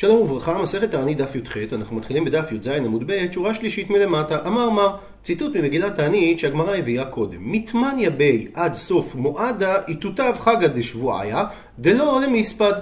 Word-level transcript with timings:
שלום 0.00 0.20
וברכה, 0.20 0.58
מסכת 0.58 0.90
תענית 0.90 1.18
דף 1.18 1.34
י"ח, 1.34 1.56
אנחנו 1.72 1.96
מתחילים 1.96 2.24
בדף 2.24 2.52
י"ז 2.52 2.68
עמוד 2.68 3.04
ב', 3.06 3.32
שורה 3.32 3.54
שלישית 3.54 3.90
מלמטה. 3.90 4.38
אמר 4.46 4.70
מר, 4.70 4.96
ציטוט 5.22 5.56
ממגילת 5.56 5.94
תענית 5.94 6.38
שהגמרא 6.38 6.76
הביאה 6.76 7.04
קודם. 7.04 7.52
מתמניה 7.52 8.10
בי 8.10 8.46
עד 8.54 8.74
סוף 8.74 9.14
מועדה, 9.14 9.76
איתותיו 9.88 10.34
חגא 10.38 10.66
דשבועיה, 10.66 11.44
דלא 11.78 12.20
למספד. 12.20 12.72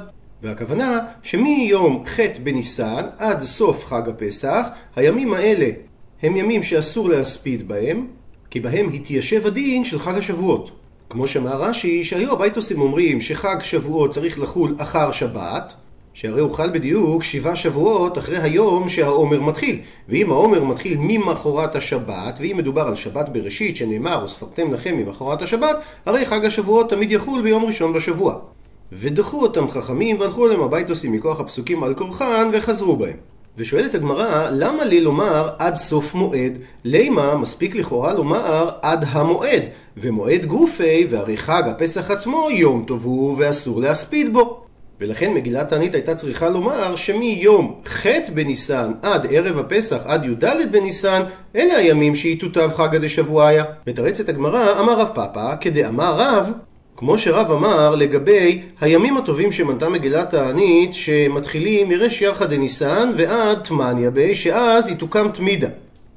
והכוונה 0.43 0.99
שמיום 1.23 2.05
ח' 2.07 2.21
בניסן 2.43 3.07
עד 3.19 3.43
סוף 3.43 3.85
חג 3.85 4.09
הפסח, 4.09 4.69
הימים 4.97 5.35
האלה 5.35 5.67
הם 6.23 6.37
ימים 6.37 6.63
שאסור 6.63 7.09
להספיד 7.09 7.69
בהם, 7.69 8.07
כי 8.51 8.61
בהם 8.61 8.91
התיישב 8.95 9.47
הדין 9.47 9.85
של 9.85 9.99
חג 9.99 10.15
השבועות. 10.15 10.71
כמו 11.11 11.27
שאמר 11.27 11.63
רש"י, 11.63 12.05
שהיו 12.05 12.33
הבייטוסים 12.33 12.81
אומרים 12.81 13.21
שחג 13.21 13.57
שבועות 13.63 14.11
צריך 14.11 14.39
לחול 14.39 14.75
אחר 14.79 15.11
שבת, 15.11 15.75
שהרי 16.21 16.41
הוא 16.41 16.51
חל 16.51 16.71
בדיוק 16.71 17.23
שבעה 17.23 17.57
שבועות 17.57 18.19
אחרי 18.19 18.39
היום 18.39 18.89
שהעומר 18.89 19.41
מתחיל. 19.41 19.79
ואם 20.09 20.31
העומר 20.31 20.65
מתחיל 20.65 20.97
ממחרת 21.01 21.77
השבת, 21.77 22.39
ואם 22.41 22.57
מדובר 22.57 22.83
על 22.83 22.97
שבת 22.97 23.29
בראשית 23.29 23.77
שנאמר, 23.77 24.25
וספרתם 24.25 24.73
לכם 24.73 24.97
ממחרת 24.97 25.43
השבת, 25.43 25.77
הרי 26.07 26.27
חג 26.27 26.45
השבועות 26.45 26.91
תמיד 26.91 27.13
יחול 27.13 27.43
ביום 27.43 27.65
ראשון 27.65 27.93
בשבוע. 27.93 28.35
ודחו 28.93 29.43
אותם 29.43 29.69
חכמים 29.69 30.21
והלכו 30.21 30.47
אליהם 30.47 30.63
הבייטוסים 30.63 31.13
מכוח 31.13 31.41
הפסוקים 31.41 31.85
על 31.85 31.95
כורחן 31.95 32.51
וחזרו 32.53 32.97
בהם. 32.97 33.17
ושואלת 33.57 33.95
הגמרא, 33.95 34.49
למה 34.51 34.85
לי 34.85 35.01
לומר 35.01 35.49
עד 35.59 35.77
סוף 35.77 36.15
מועד? 36.15 36.59
לימה 36.85 37.37
מספיק 37.37 37.75
לכאורה 37.75 38.15
לומר 38.15 38.69
עד 38.83 39.05
המועד, 39.09 39.63
ומועד 39.97 40.47
גופי, 40.47 41.07
והרי 41.11 41.37
חג 41.37 41.63
הפסח 41.67 42.11
עצמו 42.11 42.49
יום 42.51 42.85
טוב 42.87 43.05
הוא 43.05 43.37
ואסור 43.39 43.81
להספיד 43.81 44.33
בו. 44.33 44.68
ולכן 45.01 45.35
מגילת 45.35 45.69
תענית 45.69 45.95
הייתה 45.95 46.15
צריכה 46.15 46.49
לומר 46.49 46.97
שמיום 46.97 47.81
ח' 47.87 48.07
בניסן 48.35 48.93
עד 49.03 49.27
ערב 49.31 49.59
הפסח 49.59 50.03
עד 50.07 50.25
י"ד 50.25 50.45
בניסן, 50.71 51.23
אלה 51.57 51.77
הימים 51.77 52.15
שיתותיו 52.15 52.71
חגא 52.77 52.99
דשבועיה. 52.99 53.65
מתרצת 53.87 54.29
הגמרא, 54.29 54.81
אמר 54.81 55.01
רב 55.01 55.09
פאפא, 55.15 55.55
כדאמר 55.61 56.15
רב, 56.19 56.53
כמו 56.97 57.19
שרב 57.19 57.51
אמר 57.51 57.95
לגבי 57.95 58.63
הימים 58.81 59.17
הטובים 59.17 59.53
שמנתה 59.53 59.89
מגילת 59.89 60.31
תענית 60.31 60.95
שמתחילים 60.95 61.89
מרש 61.89 62.23
יחא 62.23 62.47
דניסן 62.47 63.13
ועד 63.17 63.59
תמניה 63.59 64.11
בי 64.11 64.35
שאז 64.35 64.89
היא 64.89 64.97
תוקם 64.97 65.29
תמידה. 65.35 65.69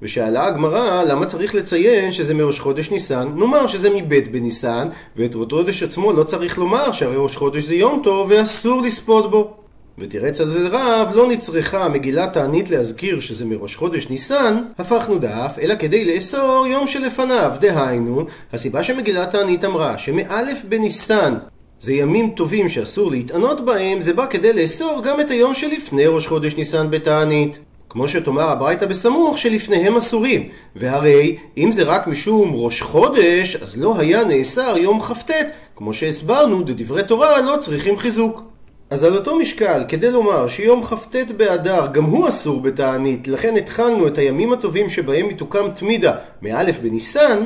ושאלה 0.01 0.45
הגמרא 0.45 1.03
למה 1.03 1.25
צריך 1.25 1.55
לציין 1.55 2.11
שזה 2.11 2.33
מראש 2.33 2.59
חודש 2.59 2.91
ניסן, 2.91 3.31
נאמר 3.35 3.67
שזה 3.67 3.89
מבית 3.89 4.31
בניסן, 4.31 4.87
ואת 5.15 5.35
ראש 5.35 5.51
חודש 5.51 5.83
עצמו 5.83 6.13
לא 6.13 6.23
צריך 6.23 6.57
לומר 6.57 6.91
שהרי 6.91 7.15
ראש 7.17 7.35
חודש 7.35 7.63
זה 7.63 7.75
יום 7.75 8.01
טוב 8.03 8.31
ואסור 8.31 8.81
לספוד 8.81 9.31
בו. 9.31 9.53
ותירץ 9.97 10.41
על 10.41 10.49
זה 10.49 10.67
רב, 10.71 11.11
לא 11.15 11.27
נצרכה 11.27 11.89
מגילת 11.89 12.33
תענית 12.33 12.69
להזכיר 12.69 13.19
שזה 13.19 13.45
מראש 13.45 13.75
חודש 13.75 14.09
ניסן, 14.09 14.63
הפכנו 14.77 15.17
דף, 15.17 15.55
אלא 15.61 15.75
כדי 15.75 16.15
לאסור 16.15 16.65
יום 16.69 16.87
שלפניו. 16.87 17.51
דהיינו, 17.59 18.25
הסיבה 18.53 18.83
שמגילת 18.83 19.31
תענית 19.31 19.65
אמרה 19.65 19.97
שמאלף 19.97 20.61
בניסן 20.69 21.33
זה 21.79 21.93
ימים 21.93 22.29
טובים 22.35 22.69
שאסור 22.69 23.11
להתענות 23.11 23.65
בהם, 23.65 24.01
זה 24.01 24.13
בא 24.13 24.25
כדי 24.25 24.53
לאסור 24.53 25.01
גם 25.03 25.19
את 25.19 25.29
היום 25.29 25.53
שלפני 25.53 26.07
ראש 26.07 26.27
חודש 26.27 26.55
ניסן 26.55 26.91
בתענית. 26.91 27.59
כמו 27.91 28.07
שתאמר 28.07 28.49
הברייתא 28.49 28.85
בסמוך 28.85 29.37
שלפניהם 29.37 29.97
אסורים. 29.97 30.49
והרי 30.75 31.37
אם 31.57 31.71
זה 31.71 31.83
רק 31.83 32.07
משום 32.07 32.51
ראש 32.53 32.81
חודש, 32.81 33.55
אז 33.55 33.81
לא 33.81 33.99
היה 33.99 34.23
נאסר 34.23 34.77
יום 34.77 34.99
כ"ט, 34.99 35.31
כמו 35.75 35.93
שהסברנו, 35.93 36.63
דדברי 36.63 37.03
תורה 37.03 37.41
לא 37.41 37.57
צריכים 37.57 37.97
חיזוק. 37.97 38.43
אז 38.89 39.03
על 39.03 39.15
אותו 39.15 39.35
משקל, 39.35 39.83
כדי 39.87 40.11
לומר 40.11 40.47
שיום 40.47 40.83
כ"ט 40.83 41.15
באדר 41.37 41.87
גם 41.91 42.03
הוא 42.03 42.27
אסור 42.27 42.61
בתענית, 42.61 43.27
לכן 43.27 43.57
התחלנו 43.57 44.07
את 44.07 44.17
הימים 44.17 44.53
הטובים 44.53 44.89
שבהם 44.89 45.25
היא 45.27 45.37
תוקם 45.37 45.71
תמידה 45.75 46.13
מאלף 46.41 46.79
בניסן, 46.79 47.43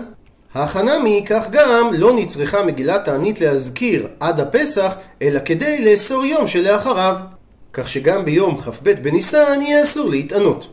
ההכנה 0.54 1.00
מכך 1.04 1.48
גם 1.52 1.92
לא 1.94 2.14
נצרכה 2.14 2.64
מגילת 2.64 3.06
תענית 3.06 3.42
להזכיר 3.42 4.08
עד 4.20 4.40
הפסח, 4.40 4.96
אלא 5.22 5.40
כדי 5.46 5.92
לאסור 5.92 6.26
יום 6.26 6.48
שלאחריו. 6.48 7.35
כך 7.78 7.90
שגם 7.90 8.26
ביום 8.26 8.58
כ"ב 8.58 8.92
בניסן 9.02 9.62
יהיה 9.62 9.84
אסור 9.84 10.10
להתענות. 10.10 10.68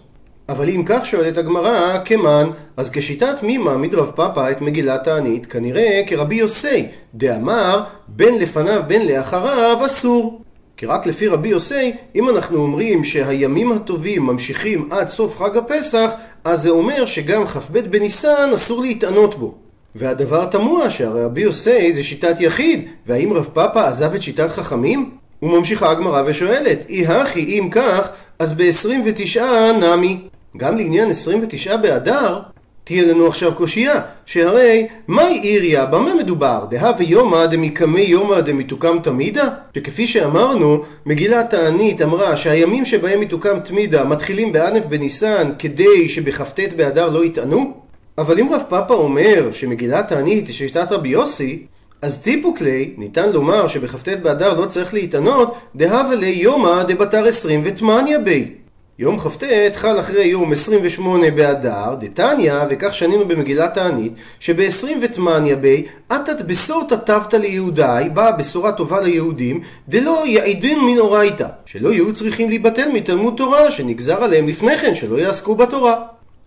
אבל 0.48 0.68
אם 0.68 0.82
כך 0.86 1.06
שואלת 1.06 1.36
הגמרא, 1.36 1.98
כמן, 2.04 2.50
אז 2.76 2.90
כשיטת 2.90 3.42
מי 3.42 3.58
מעמיד 3.58 3.94
רב 3.94 4.10
פאפא 4.10 4.50
את 4.50 4.60
מגילת 4.60 5.04
תענית, 5.04 5.46
כנראה 5.46 6.00
כרבי 6.06 6.34
יוסי, 6.34 6.86
דאמר, 7.14 7.82
בין 8.08 8.38
לפניו 8.38 8.82
בין 8.86 9.06
לאחריו 9.06 9.86
אסור. 9.86 10.42
כי 10.76 10.86
רק 10.86 11.06
לפי 11.06 11.28
רבי 11.28 11.48
יוסי, 11.48 11.92
אם 12.14 12.28
אנחנו 12.28 12.58
אומרים 12.58 13.04
שהימים 13.04 13.72
הטובים 13.72 14.26
ממשיכים 14.26 14.88
עד 14.90 15.08
סוף 15.08 15.36
חג 15.36 15.56
הפסח, 15.56 16.12
אז 16.44 16.62
זה 16.62 16.70
אומר 16.70 17.06
שגם 17.06 17.46
כ"ב 17.46 17.78
בניסן 17.78 18.50
אסור 18.54 18.82
להתענות 18.82 19.38
בו. 19.38 19.54
והדבר 19.94 20.44
תמוה 20.44 20.90
שהרי 20.90 21.24
רבי 21.24 21.40
יוסי 21.40 21.92
זה 21.92 22.02
שיטת 22.02 22.40
יחיד, 22.40 22.88
והאם 23.06 23.32
רב 23.32 23.48
פאפא 23.52 23.78
עזב 23.78 24.14
את 24.14 24.22
שיטת 24.22 24.50
חכמים? 24.50 25.21
וממשיכה 25.42 25.90
הגמרא 25.90 26.22
ושואלת, 26.26 26.84
אי 26.88 27.06
הכי 27.06 27.40
אם 27.40 27.68
כך, 27.70 28.08
אז 28.38 28.52
ב-29 28.52 29.40
נמי. 29.80 30.20
גם 30.56 30.76
לעניין 30.76 31.10
29 31.10 31.76
באדר, 31.76 32.40
תהיה 32.84 33.06
לנו 33.06 33.26
עכשיו 33.26 33.54
קושייה, 33.54 34.00
שהרי 34.26 34.86
מהי 35.08 35.40
עיריה, 35.40 35.86
במה 35.86 36.14
מדובר? 36.14 36.64
דהא 36.70 36.92
ויומא 36.98 37.46
דמיקמי 37.46 38.00
יומא 38.00 38.40
דמיתוקם 38.40 38.98
תמידה? 39.02 39.48
שכפי 39.76 40.06
שאמרנו, 40.06 40.82
מגילת 41.06 41.50
תענית 41.50 42.02
אמרה 42.02 42.36
שהימים 42.36 42.84
שבהם 42.84 43.20
מתוקם 43.20 43.60
תמידה 43.60 44.04
מתחילים 44.04 44.52
באנף 44.52 44.86
בניסן 44.86 45.52
כדי 45.58 46.08
שבכ"ט 46.08 46.60
באדר 46.76 47.08
לא 47.08 47.24
יטענו? 47.24 47.74
אבל 48.18 48.38
אם 48.38 48.48
רב 48.52 48.62
פאפא 48.68 48.92
אומר 48.92 49.52
שמגילת 49.52 50.08
תענית 50.08 50.46
היא 50.46 50.54
שיטת 50.54 50.92
רבי 50.92 51.08
יוסי, 51.08 51.66
אז 52.02 52.18
טיפוקלי, 52.18 52.94
ניתן 52.98 53.32
לומר 53.32 53.68
שבכ"ט 53.68 54.08
באדר 54.08 54.60
לא 54.60 54.66
צריך 54.66 54.94
להתענות, 54.94 55.56
דהבה 55.76 56.14
לי 56.14 56.26
יומא 56.26 56.82
דבתר 56.82 57.24
עשרים 57.26 57.60
ותמניה 57.64 58.18
בי. 58.18 58.50
יום 58.98 59.18
כ"ט 59.18 59.44
חל 59.74 60.00
אחרי 60.00 60.24
יום 60.24 60.52
28 60.52 61.30
באדר, 61.30 61.94
דתניא, 62.00 62.54
וכך 62.70 62.94
שנינו 62.94 63.28
במגילת 63.28 63.74
תענית, 63.74 64.12
שב-20 64.40 64.86
ותמניה 65.02 65.56
בי, 65.56 65.84
עתת 66.08 66.42
בשור 66.42 66.84
תתבת 66.88 67.34
ליהודי, 67.34 68.08
באה 68.14 68.32
בשורה 68.32 68.72
טובה 68.72 69.00
ליהודים, 69.00 69.60
דלא 69.88 70.26
יעידין 70.26 70.80
מן 70.80 70.98
אורייתא, 70.98 71.46
שלא 71.66 71.92
יהיו 71.92 72.12
צריכים 72.12 72.48
להיבטל 72.48 72.88
מתלמוד 72.88 73.34
תורה, 73.36 73.70
שנגזר 73.70 74.24
עליהם 74.24 74.48
לפני 74.48 74.78
כן, 74.78 74.94
שלא 74.94 75.16
יעסקו 75.16 75.54
בתורה. 75.54 76.02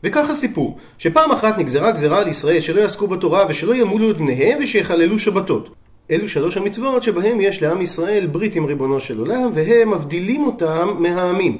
וכך 0.06 0.30
הסיפור, 0.30 0.78
שפעם 0.98 1.32
אחת 1.32 1.58
נגזרה 1.58 1.92
גזרה 1.92 2.20
על 2.22 2.28
ישראל 2.28 2.60
שלא 2.60 2.82
יעסקו 2.82 3.08
בתורה 3.08 3.46
ושלא 3.50 3.76
ימולו 3.76 4.12
את 4.12 4.18
בניהם 4.18 4.60
ושיחללו 4.64 5.20
שבתות. 5.20 5.70
אלו 6.12 6.28
שלוש 6.28 6.58
המצוות 6.58 7.04
שבהם 7.04 7.42
יש 7.42 7.64
לעם 7.64 7.82
ישראל 7.82 8.28
ברית 8.28 8.56
עם 8.56 8.66
ריבונו 8.66 9.00
של 9.00 9.20
עולם 9.20 9.52
והם 9.54 9.92
מבדילים 9.92 10.46
אותם 10.46 10.90
מהעמים. 11.00 11.58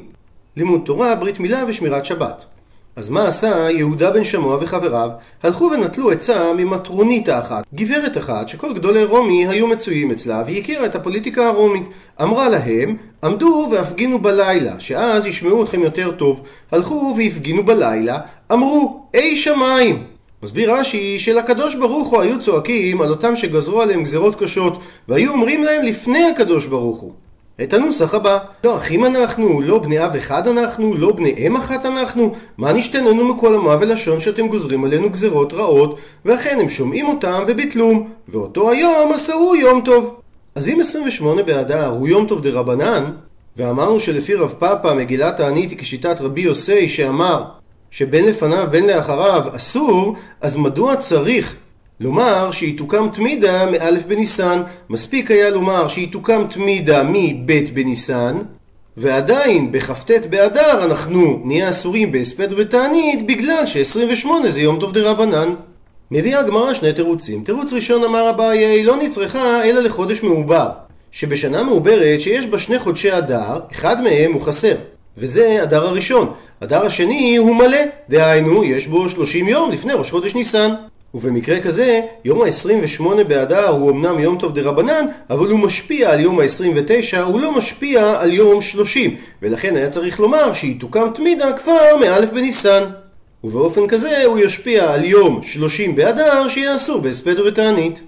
לימוד 0.58 0.82
תורה, 0.86 1.16
ברית 1.16 1.40
מילה 1.40 1.64
ושמירת 1.68 2.06
שבת. 2.06 2.46
אז 2.96 3.10
מה 3.10 3.28
עשה 3.28 3.68
יהודה 3.72 4.12
בן 4.12 4.24
שמוע 4.24 4.58
וחבריו? 4.62 5.10
הלכו 5.44 5.70
ונטלו 5.74 6.12
עצה 6.12 6.54
ממטרונית 6.58 7.30
האחת, 7.30 7.64
גברת 7.74 8.18
אחת 8.18 8.50
שכל 8.50 8.74
גדולי 8.74 9.04
רומי 9.04 9.48
היו 9.48 9.68
מצויים 9.68 10.12
אצלה 10.12 10.44
והיא 10.46 10.62
הכירה 10.62 10.86
את 10.86 10.96
הפוליטיקה 10.96 11.48
הרומית. 11.48 11.84
אמרה 12.22 12.50
להם, 12.50 12.98
עמדו 13.24 13.68
והפגינו 13.72 14.20
בלילה, 14.20 14.80
שאז 14.80 15.26
ישמעו 15.26 15.64
אתכם 15.64 15.84
יותר 15.84 16.12
טוב. 16.12 16.42
הלכו 16.72 17.14
והפגינו 17.18 17.66
בלילה, 17.66 18.20
אמרו, 18.52 19.04
אי 19.14 19.36
שמיים! 19.36 20.04
מסביר 20.44 20.74
רש"י 20.74 21.20
שלקדוש 21.20 21.76
ברוך 21.76 22.10
הוא 22.10 22.22
היו 22.22 22.40
צועקים 22.40 23.02
על 23.02 23.10
אותם 23.10 23.36
שגזרו 23.36 23.82
עליהם 23.82 24.04
גזרות 24.04 24.36
קשות 24.36 24.80
והיו 25.08 25.32
אומרים 25.32 25.64
להם 25.64 25.84
לפני 25.84 26.24
הקדוש 26.24 26.66
ברוך 26.66 27.00
הוא 27.00 27.14
את 27.62 27.74
הנוסח 27.74 28.14
הבא. 28.14 28.38
לא 28.64 28.78
אחים 28.78 29.06
אנחנו, 29.06 29.62
לא 29.62 29.80
בני 29.80 30.06
אב 30.06 30.16
אחד 30.16 30.48
אנחנו, 30.48 30.96
לא 30.98 31.12
בני 31.12 31.34
אם 31.38 31.56
אחת 31.56 31.86
אנחנו, 31.86 32.32
מה 32.58 32.74
נשתננו 32.74 33.34
מכל 33.34 33.56
עמה 33.56 33.78
ולשון 33.80 34.20
שאתם 34.20 34.48
גוזרים 34.48 34.86
עלינו 34.86 35.10
גזרות 35.10 35.54
רעות, 35.54 35.98
ואכן 36.26 36.58
הם 36.60 36.70
שומעים 36.70 37.08
אותם 37.08 37.44
וביטלום, 37.48 38.10
ואותו 38.28 38.72
היום 38.72 39.14
עשהו 39.14 39.56
יום 39.56 39.82
טוב. 39.86 40.16
אז 40.56 40.70
אם 40.70 40.80
28 40.80 41.44
באדר 41.44 41.88
הוא 41.88 42.08
יום 42.08 42.28
טוב 42.28 42.42
דרבנן, 42.42 43.12
ואמרנו 43.58 44.00
שלפי 44.00 44.36
רב 44.36 44.54
פאפא 44.60 44.94
מגילת 44.94 45.38
תענית 45.38 45.70
היא 45.70 45.80
כשיטת 45.80 46.22
רבי 46.22 46.42
יוסי 46.42 46.90
שאמר 46.90 47.44
שבין 47.92 48.26
לפניו 48.26 48.68
בין 48.72 48.88
לאחריו 48.88 49.44
אסור, 49.56 50.16
אז 50.42 50.58
מדוע 50.58 50.96
צריך 50.96 51.56
לומר 52.00 52.52
שהיא 52.52 52.78
תוקם 52.78 53.08
תמידה 53.14 53.66
מאלף 53.72 54.04
בניסן. 54.04 54.62
מספיק 54.90 55.32
היה 55.32 55.50
לומר 55.50 55.88
שהיא 55.88 56.12
תוקם 56.12 56.44
תמידה 56.50 57.04
מבית 57.10 57.74
בניסן, 57.74 58.38
ועדיין 58.98 59.72
בכ"ט 59.72 60.12
באדר 60.30 60.84
אנחנו 60.84 61.42
נהיה 61.44 61.70
אסורים 61.70 62.12
בהספד 62.12 62.48
ותענית 62.54 63.28
בגלל 63.28 63.66
ש-28 63.66 64.28
זה 64.48 64.62
יום 64.62 64.80
טוב 64.80 64.94
דרבנן. 64.94 65.54
מביאה 66.12 66.40
הגמרא 66.40 66.74
שני 66.74 66.94
תירוצים. 66.94 67.44
תירוץ 67.44 67.74
ראשון 67.74 68.04
אמר 68.04 68.30
אביי 68.30 68.84
לא 68.84 68.98
נצרכה 68.98 69.64
אלא 69.64 69.82
לחודש 69.82 70.24
מעובר. 70.24 70.70
שבשנה 71.12 71.64
מעוברת 71.64 72.22
שיש 72.22 72.48
בה 72.48 72.58
שני 72.58 72.80
חודשי 72.80 73.18
אדר, 73.18 73.60
אחד 73.72 74.02
מהם 74.02 74.34
הוא 74.34 74.42
חסר. 74.42 74.76
וזה 75.18 75.60
אדר 75.64 75.88
הראשון. 75.88 76.32
אדר 76.60 76.86
השני 76.86 77.36
הוא 77.36 77.56
מלא, 77.56 77.78
דהיינו, 78.10 78.64
יש 78.64 78.88
בו 78.88 79.10
30 79.10 79.48
יום 79.48 79.72
לפני 79.72 79.94
ראש 79.94 80.12
חודש 80.12 80.36
ניסן. 80.36 80.72
ובמקרה 81.16 81.60
כזה, 81.60 82.02
יום 82.26 82.42
ה-28 82.42 83.24
באדר 83.28 83.68
הוא 83.68 83.92
אמנם 83.92 84.20
יום 84.20 84.38
טוב 84.38 84.54
דה 84.54 84.62
רבנן, 84.62 85.06
אבל 85.30 85.48
הוא 85.48 85.60
משפיע 85.60 86.12
על 86.12 86.20
יום 86.20 86.40
ה-29, 86.40 87.18
הוא 87.20 87.42
לא 87.42 87.52
משפיע 87.52 88.20
על 88.20 88.34
יום 88.34 88.62
30, 88.62 89.16
ולכן 89.42 89.76
היה 89.76 89.90
צריך 89.90 90.20
לומר 90.20 90.54
שהיא 90.54 90.80
תוקם 90.80 91.08
תמידה 91.14 91.54
כבר 91.54 91.98
מא' 92.00 92.26
בניסן. 92.26 92.84
ובאופן 93.44 93.88
כזה 93.88 94.24
הוא 94.26 94.40
ישפיע 94.40 94.94
על 94.94 95.04
יום 95.04 95.40
30 95.44 95.96
באדר 95.96 96.48
אסור 96.76 97.02
בהספד 97.02 97.40
ובתענית. 97.40 98.02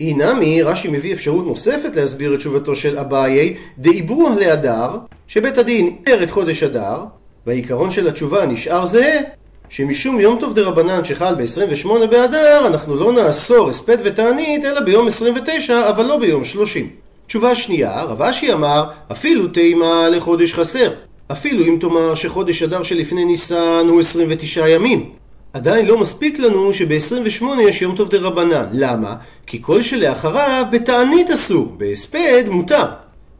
אי 0.00 0.14
נמי, 0.14 0.62
רש"י 0.62 0.88
מביא 0.88 1.12
אפשרות 1.12 1.46
נוספת 1.46 1.96
להסביר 1.96 2.34
את 2.34 2.38
תשובתו 2.38 2.74
של 2.74 2.98
אביי, 2.98 3.54
דעיברוה 3.78 4.36
להדר, 4.38 4.98
שבית 5.28 5.58
הדין 5.58 5.96
ער 6.06 6.22
את 6.22 6.30
חודש 6.30 6.62
אדר, 6.62 7.04
והעיקרון 7.46 7.90
של 7.90 8.08
התשובה 8.08 8.46
נשאר 8.46 8.86
זהה, 8.86 9.20
שמשום 9.72 10.20
יום 10.20 10.38
טוב 10.40 10.54
דה 10.54 10.62
רבנן 10.62 11.04
שחל 11.04 11.34
ב-28 11.34 12.06
באדר, 12.06 12.66
אנחנו 12.66 12.96
לא 12.96 13.12
נאסור 13.12 13.70
הספד 13.70 13.96
ותענית, 14.04 14.64
אלא 14.64 14.80
ביום 14.80 15.06
29, 15.06 15.88
אבל 15.88 16.04
לא 16.04 16.16
ביום 16.16 16.44
30. 16.44 16.90
תשובה 17.26 17.54
שנייה, 17.54 18.02
רב 18.02 18.22
אשי 18.22 18.52
אמר, 18.52 18.84
אפילו 19.12 19.48
תימה 19.48 20.08
לחודש 20.08 20.54
חסר. 20.54 20.92
אפילו 21.32 21.64
אם 21.64 21.76
תאמר 21.80 22.14
שחודש 22.14 22.62
אדר 22.62 22.82
שלפני 22.82 23.24
ניסן 23.24 23.86
הוא 23.88 24.00
29 24.00 24.68
ימים. 24.68 25.10
עדיין 25.52 25.86
לא 25.86 25.98
מספיק 25.98 26.38
לנו 26.38 26.72
שב-28 26.72 27.44
יש 27.62 27.82
יום 27.82 27.96
טוב 27.96 28.08
דה 28.08 28.18
רבנן. 28.18 28.66
למה? 28.72 29.14
כי 29.46 29.62
כל 29.62 29.82
שלאחריו 29.82 30.64
בתענית 30.72 31.30
אסור, 31.30 31.74
בהספד 31.78 32.44
מותר. 32.48 32.84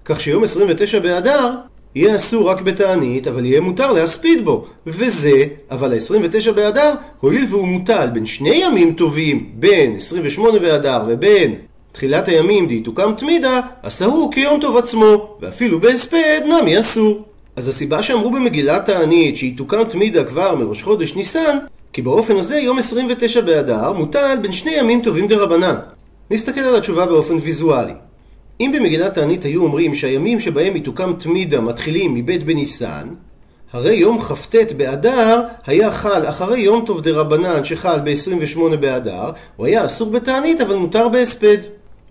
כך 0.04 0.20
שיום 0.20 0.42
29 0.42 0.98
באדר 0.98 1.50
יהיה 1.94 2.16
אסור 2.16 2.50
רק 2.50 2.60
בתענית, 2.60 3.26
אבל 3.26 3.44
יהיה 3.44 3.60
מותר 3.60 3.92
להספיד 3.92 4.44
בו. 4.44 4.66
וזה, 4.86 5.44
אבל 5.70 5.92
ה-29 5.92 6.52
באדר, 6.52 6.94
הואיל 7.20 7.46
והוא 7.50 7.68
מוטל 7.68 8.08
בין 8.12 8.26
שני 8.26 8.54
ימים 8.54 8.92
טובים, 8.92 9.50
בין 9.54 9.96
28 9.96 10.58
באדר 10.58 11.02
ובין 11.08 11.54
תחילת 11.92 12.28
הימים 12.28 12.66
די 12.66 12.80
תוקם 12.80 13.12
תמידה, 13.16 13.60
עשה 13.82 14.04
הוא 14.04 14.32
כיום 14.32 14.60
טוב 14.60 14.76
עצמו, 14.76 15.36
ואפילו 15.40 15.80
בהספד 15.80 16.40
נמי 16.44 16.78
אסור. 16.78 17.22
אז 17.56 17.68
הסיבה 17.68 18.02
שאמרו 18.02 18.30
במגילת 18.30 18.86
תענית 18.86 19.36
שהיא 19.36 19.56
תוקם 19.56 19.84
תמידה 19.84 20.24
כבר 20.24 20.54
מראש 20.54 20.82
חודש 20.82 21.14
ניסן, 21.14 21.58
כי 21.92 22.02
באופן 22.02 22.36
הזה 22.36 22.56
יום 22.56 22.78
29 22.78 23.40
באדר 23.40 23.92
מוטל 23.92 24.36
בין 24.42 24.52
שני 24.52 24.70
ימים 24.70 25.02
טובים 25.02 25.28
דרבנן. 25.28 25.74
נסתכל 26.30 26.60
על 26.60 26.76
התשובה 26.76 27.06
באופן 27.06 27.34
ויזואלי. 27.34 27.92
אם 28.62 28.70
במגילת 28.74 29.14
תענית 29.14 29.42
היו 29.44 29.62
אומרים 29.62 29.94
שהימים 29.94 30.40
שבהם 30.40 30.74
היא 30.74 30.84
תוקם 30.84 31.12
תמידה 31.18 31.60
מתחילים 31.60 32.14
מבית 32.14 32.42
בניסן, 32.42 33.08
הרי 33.72 33.94
יום 33.94 34.18
כ"ט 34.20 34.72
באדר 34.76 35.42
היה 35.66 35.90
חל 35.90 36.28
אחרי 36.28 36.60
יום 36.60 36.84
טוב 36.86 37.00
דרבנן 37.00 37.64
שחל 37.64 38.00
ב-28 38.04 38.76
באדר, 38.76 39.30
הוא 39.56 39.66
היה 39.66 39.86
אסור 39.86 40.10
בתענית 40.10 40.60
אבל 40.60 40.74
מותר 40.74 41.08
בהספד. 41.08 41.56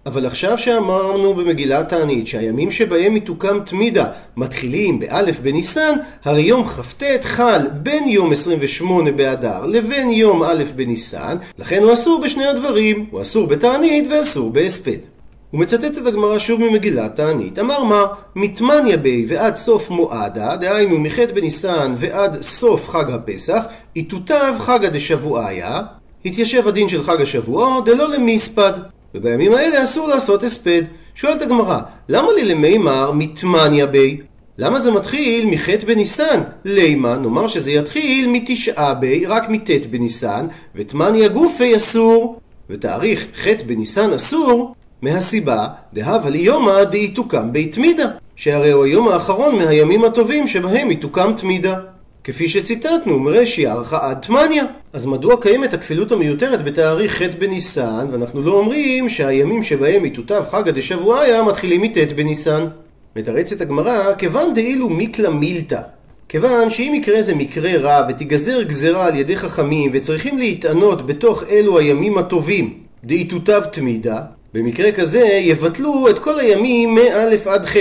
אבל 0.05 0.25
עכשיו 0.25 0.57
שאמרנו 0.57 1.33
במגילת 1.33 1.89
תענית 1.89 2.27
שהימים 2.27 2.71
שבהם 2.71 3.13
היא 3.13 3.21
תוקם 3.21 3.59
תמידה 3.65 4.05
מתחילים 4.37 4.99
באלף 4.99 5.39
בניסן, 5.39 5.95
הרי 6.23 6.41
יום 6.41 6.65
כ"ט 6.65 7.03
חל 7.21 7.67
בין 7.73 8.07
יום 8.07 8.31
28 8.31 9.11
באדר 9.11 9.65
לבין 9.65 10.09
יום 10.09 10.43
א' 10.43 10.63
בניסן, 10.75 11.37
לכן 11.59 11.83
הוא 11.83 11.93
אסור 11.93 12.21
בשני 12.23 12.45
הדברים, 12.45 13.05
הוא 13.11 13.21
אסור 13.21 13.47
בתענית 13.47 14.07
ואסור 14.11 14.49
בהספד. 14.53 15.20
הוא 15.51 15.59
מצטט 15.59 15.97
את 15.97 16.07
הגמרא 16.07 16.39
שוב 16.39 16.61
ממגילת 16.61 17.15
תענית. 17.15 17.59
אמר 17.59 17.83
מה, 17.83 18.05
מתמניה 18.35 18.97
בי 18.97 19.25
ועד 19.27 19.55
סוף 19.55 19.89
מועדה, 19.89 20.55
דהיינו 20.55 20.99
מח' 20.99 21.19
בניסן 21.33 21.95
ועד 21.97 22.41
סוף 22.41 22.89
חג 22.89 23.11
הפסח, 23.11 23.65
יתותב 23.95 24.53
חגא 24.59 24.89
דשבועיה, 24.89 25.81
התיישב 26.25 26.67
הדין 26.67 26.87
של 26.87 27.03
חג 27.03 27.21
השבועות, 27.21 27.85
דלא 27.85 28.09
למיספד. 28.09 28.71
ובימים 29.15 29.53
האלה 29.53 29.83
אסור 29.83 30.07
לעשות 30.07 30.43
הספד. 30.43 30.81
שואלת 31.15 31.41
הגמרא, 31.41 31.79
למה 32.09 32.27
לי 32.31 32.43
למימר 32.43 33.11
מתמניה 33.11 33.85
בי? 33.85 34.21
למה 34.57 34.79
זה 34.79 34.91
מתחיל 34.91 35.45
מח' 35.45 35.69
בניסן? 35.85 36.41
לימה, 36.65 37.17
נאמר 37.17 37.47
שזה 37.47 37.71
יתחיל 37.71 38.29
מתשעה 38.29 38.93
בי, 38.93 39.25
רק 39.25 39.49
מט' 39.49 39.85
בניסן, 39.89 40.47
ותמניה 40.75 41.27
גופי 41.27 41.75
אסור. 41.75 42.39
ותאריך 42.69 43.25
ח' 43.35 43.47
בניסן 43.65 44.13
אסור, 44.13 44.75
מהסיבה 45.01 45.67
דהבה 45.93 46.29
ליומא 46.29 46.83
דאי 46.83 47.07
תוקם 47.07 47.51
בית 47.51 47.75
תמידה, 47.75 48.05
שהרי 48.35 48.71
הוא 48.71 48.85
היום 48.85 49.07
האחרון 49.07 49.55
מהימים 49.55 50.03
הטובים 50.03 50.47
שבהם 50.47 50.89
היא 50.89 50.97
תוקם 50.97 51.33
תמידה. 51.37 51.79
כפי 52.23 52.49
שציטטנו 52.49 53.19
מרש"י 53.19 53.65
עד 53.91 54.17
תמניה. 54.21 54.65
אז 54.93 55.05
מדוע 55.05 55.41
קיימת 55.41 55.73
הכפילות 55.73 56.11
המיותרת 56.11 56.63
בתאריך 56.63 57.21
ח' 57.21 57.35
בניסן, 57.39 58.07
ואנחנו 58.11 58.41
לא 58.41 58.51
אומרים 58.51 59.09
שהימים 59.09 59.63
שבהם 59.63 60.05
יתותב 60.05 60.43
חגא 60.51 60.71
דשבועיה 60.71 61.43
מתחילים 61.43 61.81
מט' 61.81 62.11
בניסן? 62.15 62.67
מתרצת 63.15 63.61
הגמרא, 63.61 64.13
כיוון 64.17 64.53
דאילו 64.53 64.89
מיקלא 64.89 65.29
מילתא. 65.29 65.81
כיוון 66.29 66.69
שאם 66.69 66.93
יקרה 66.95 67.21
זה 67.21 67.35
מקרה 67.35 67.77
רע 67.77 68.07
ותיגזר 68.09 68.61
גזרה 68.61 69.07
על 69.07 69.15
ידי 69.15 69.35
חכמים 69.35 69.91
וצריכים 69.93 70.37
להתענות 70.37 71.05
בתוך 71.05 71.43
אלו 71.49 71.79
הימים 71.79 72.17
הטובים 72.17 72.73
דאיתותב 73.03 73.61
תמידה, 73.71 74.19
במקרה 74.53 74.91
כזה 74.91 75.19
יבטלו 75.19 76.09
את 76.09 76.19
כל 76.19 76.39
הימים 76.39 76.95
מא' 76.95 77.51
עד 77.53 77.65
ח'. 77.65 77.75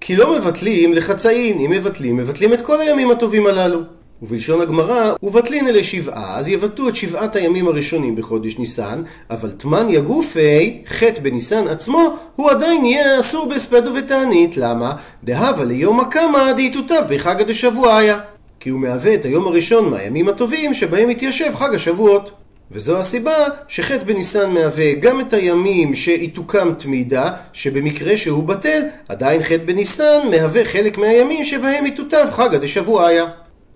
כי 0.00 0.16
לא 0.16 0.38
מבטלים 0.38 0.92
לחצאין, 0.92 1.58
אם 1.58 1.70
מבטלים, 1.70 2.16
מבטלים 2.16 2.52
את 2.52 2.62
כל 2.62 2.80
הימים 2.80 3.10
הטובים 3.10 3.46
הללו. 3.46 3.80
ובלשון 4.22 4.60
הגמרא, 4.60 5.14
ובטלין 5.22 5.68
אלה 5.68 5.84
שבעה, 5.84 6.38
אז 6.38 6.48
יבטלו 6.48 6.88
את 6.88 6.96
שבעת 6.96 7.36
הימים 7.36 7.68
הראשונים 7.68 8.16
בחודש 8.16 8.58
ניסן, 8.58 9.02
אבל 9.30 9.50
תמניה 9.50 10.00
גופי, 10.00 10.82
חטא 10.86 11.20
בניסן 11.20 11.68
עצמו, 11.68 12.16
הוא 12.34 12.50
עדיין 12.50 12.84
יהיה 12.84 13.20
אסור 13.20 13.48
בהספד 13.48 13.86
ובתענית. 13.86 14.56
למה? 14.56 14.92
דהבה 15.24 15.64
ליום 15.64 16.00
הקמא 16.00 16.52
דהיתותיו 16.52 17.02
בחג 17.08 17.40
הדשבועיה. 17.40 18.18
כי 18.60 18.70
הוא 18.70 18.80
מהווה 18.80 19.14
את 19.14 19.24
היום 19.24 19.46
הראשון 19.46 19.90
מהימים 19.90 20.28
הטובים 20.28 20.74
שבהם 20.74 21.08
התיישב 21.08 21.54
חג 21.54 21.74
השבועות. 21.74 22.30
וזו 22.72 22.98
הסיבה 22.98 23.36
שחטא 23.68 24.04
בניסן 24.04 24.50
מהווה 24.50 24.92
גם 24.92 25.20
את 25.20 25.32
הימים 25.32 25.94
שתוקם 25.94 26.72
תמידה, 26.78 27.30
שבמקרה 27.52 28.16
שהוא 28.16 28.44
בטל, 28.44 28.82
עדיין 29.08 29.42
חטא 29.42 29.64
בניסן 29.64 30.18
מהווה 30.30 30.64
חלק 30.64 30.98
מהימים 30.98 31.44
שבהם 31.44 31.86
יתותב 31.86 32.26
חגא 32.30 32.58
דשבועיה. 32.58 33.24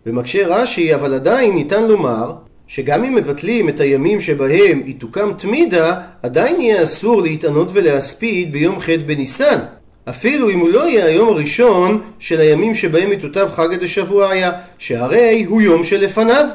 ומקשה 0.07 0.47
רש"י, 0.47 0.95
אבל 0.95 1.15
עדיין 1.15 1.55
ניתן 1.55 1.85
לומר 1.85 2.33
שגם 2.67 3.05
אם 3.05 3.15
מבטלים 3.15 3.69
את 3.69 3.81
הימים 3.81 4.21
שבהם 4.21 4.83
היא 4.87 4.95
תוקם 4.99 5.33
תמידה, 5.39 6.01
עדיין 6.23 6.61
יהיה 6.61 6.83
אסור 6.83 7.23
להתענות 7.23 7.71
ולהספיד 7.73 8.53
ביום 8.53 8.81
ח' 8.81 8.89
בניסן. 9.07 9.59
אפילו 10.09 10.51
אם 10.51 10.59
הוא 10.59 10.69
לא 10.69 10.89
יהיה 10.89 11.05
היום 11.05 11.29
הראשון 11.29 12.03
של 12.19 12.41
הימים 12.41 12.75
שבהם 12.75 13.13
יתותב 13.13 13.49
חגא 13.55 13.77
דשבועיה, 13.77 14.53
שהרי 14.79 15.45
הוא 15.45 15.63
יום 15.63 15.85
שלפניו. 15.85 16.47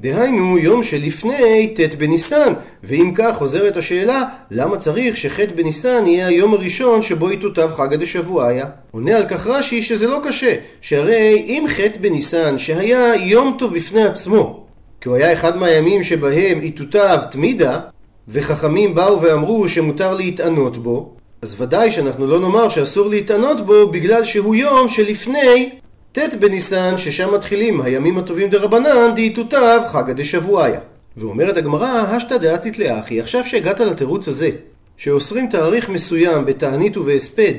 דהיינו 0.00 0.58
יום 0.58 0.82
שלפני 0.82 1.74
ט' 1.74 1.94
בניסן, 1.94 2.52
ואם 2.84 3.12
כך 3.14 3.36
חוזרת 3.36 3.76
השאלה, 3.76 4.22
למה 4.50 4.76
צריך 4.76 5.16
שח' 5.16 5.40
בניסן 5.54 6.06
יהיה 6.06 6.26
היום 6.26 6.54
הראשון 6.54 7.02
שבו 7.02 7.30
יתותב 7.30 7.70
חגא 7.76 7.96
דשבועיה? 7.96 8.66
עונה 8.90 9.16
על 9.16 9.24
כך 9.28 9.46
רש"י 9.46 9.82
שזה 9.82 10.06
לא 10.06 10.20
קשה, 10.24 10.54
שהרי 10.80 11.44
אם 11.46 11.64
ח' 11.68 11.80
בניסן 12.00 12.58
שהיה 12.58 13.14
יום 13.14 13.56
טוב 13.58 13.74
בפני 13.74 14.04
עצמו, 14.04 14.64
כי 15.00 15.08
הוא 15.08 15.16
היה 15.16 15.32
אחד 15.32 15.56
מהימים 15.56 16.02
שבהם 16.02 16.64
יתותב 16.64 17.18
תמידה, 17.30 17.80
וחכמים 18.28 18.94
באו 18.94 19.22
ואמרו 19.22 19.68
שמותר 19.68 20.14
להתענות 20.14 20.78
בו, 20.78 21.14
אז 21.42 21.60
ודאי 21.60 21.90
שאנחנו 21.90 22.26
לא 22.26 22.40
נאמר 22.40 22.68
שאסור 22.68 23.08
להתענות 23.08 23.66
בו 23.66 23.88
בגלל 23.88 24.24
שהוא 24.24 24.54
יום 24.54 24.88
שלפני 24.88 25.70
ט' 26.18 26.34
בניסן, 26.40 26.98
ששם 26.98 27.34
מתחילים 27.34 27.80
הימים 27.80 28.18
הטובים 28.18 28.50
דרבנן, 28.50 29.14
דהיתותיו 29.14 29.80
חגא 29.92 30.12
דשבועיה. 30.12 30.80
ואומרת 31.16 31.56
הגמרא, 31.56 31.86
השתא 31.86 32.36
דעתית 32.36 32.78
לאחי, 32.78 33.20
עכשיו 33.20 33.44
שהגעת 33.46 33.80
לתירוץ 33.80 34.28
הזה, 34.28 34.50
שאוסרים 34.96 35.48
תאריך 35.48 35.88
מסוים 35.88 36.44
בתענית 36.44 36.96
ובהספד, 36.96 37.54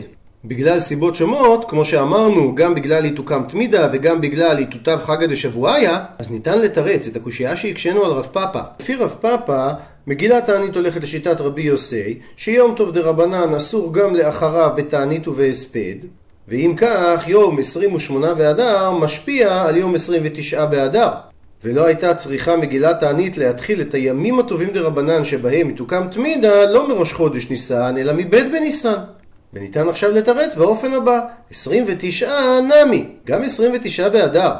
בגלל 0.46 0.80
סיבות 0.80 1.16
שונות, 1.16 1.70
כמו 1.70 1.86
שאמרנו, 1.86 2.56
גם 2.56 2.76
בגלל 2.76 3.04
עיתוקם 3.04 3.44
תמידה 3.50 3.90
וגם 3.94 4.22
בגלל 4.22 4.58
עיתותיו 4.58 5.00
חגא 5.04 5.26
דשבועיה, 5.26 6.00
אז 6.20 6.32
ניתן 6.32 6.60
לתרץ 6.60 7.08
את 7.08 7.16
הקושייה 7.16 7.56
שהקשינו 7.56 8.06
על 8.06 8.12
רב 8.12 8.28
פאפא. 8.32 8.62
לפי 8.80 8.96
רב 8.96 9.16
פאפא, 9.22 9.72
מגילת 10.08 10.46
תענית 10.46 10.76
הולכת 10.76 11.04
לשיטת 11.04 11.42
רבי 11.42 11.62
יוסי, 11.62 12.20
שיום 12.36 12.76
טוב 12.76 12.92
דרבנן 12.92 13.54
אסור 13.54 13.94
גם 13.94 14.16
לאחריו 14.16 14.72
בתענית 14.76 15.28
ובהספד, 15.28 15.96
ואם 16.48 16.74
כך, 16.78 17.24
יום 17.28 17.60
28 17.60 18.34
באדר 18.34 18.92
משפיע 18.92 19.64
על 19.64 19.78
יום 19.78 19.96
29 19.96 20.66
באדר. 20.66 21.10
ולא 21.64 21.86
הייתה 21.86 22.14
צריכה 22.14 22.58
מגילת 22.58 23.00
תענית 23.00 23.38
להתחיל 23.38 23.82
את 23.82 23.94
הימים 23.94 24.40
הטובים 24.40 24.74
דרבנן 24.74 25.24
שבהם 25.26 25.72
תוקם 25.72 26.08
תמידה 26.12 26.66
לא 26.66 26.88
מראש 26.88 27.14
חודש 27.14 27.50
ניסן, 27.50 27.96
אלא 27.98 28.14
מבית 28.14 28.52
בניסן. 28.52 29.00
וניתן 29.54 29.90
עכשיו 29.90 30.12
לתרץ 30.12 30.56
באופן 30.56 30.94
הבא, 30.94 31.20
29 31.52 32.32
נמי, 32.62 33.06
גם 33.26 33.44
29 33.44 34.10
באדר. 34.10 34.52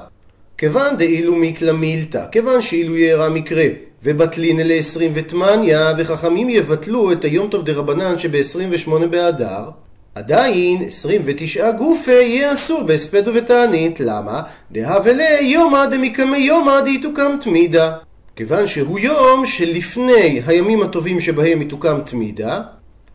כיוון 0.58 0.98
דאילו 0.98 1.36
מיקלא 1.36 1.72
מילתא, 1.72 2.26
כיוון 2.32 2.62
שאילו 2.62 2.98
יארע 2.98 3.30
מקרה, 3.30 3.66
ובטלין 4.04 4.60
אלה 4.60 4.74
20 4.74 5.12
ותמניה, 5.16 5.94
וחכמים 5.98 6.50
יבטלו 6.50 7.12
את 7.12 7.24
היום 7.24 7.48
טוב 7.50 7.66
דרבנן 7.66 8.18
שב-28 8.18 9.08
באדר, 9.10 9.70
עדיין 10.16 10.84
29 10.88 11.72
גופה 11.72 12.12
יהיה 12.12 12.54
אסור 12.54 12.84
בהספד 12.84 13.28
ובתענית, 13.28 14.00
למה? 14.00 14.42
דהבלה 14.72 15.42
יומא 15.42 15.86
דמקמי 15.86 16.38
יומא 16.38 16.82
דהיתוקם 16.82 17.38
תמידה. 17.42 17.92
כיוון 18.36 18.68
שהוא 18.68 19.00
יום 19.00 19.46
שלפני 19.46 20.42
הימים 20.46 20.82
הטובים 20.82 21.20
שבהם 21.20 21.62
יתוקם 21.62 22.00
תמידה, 22.06 22.62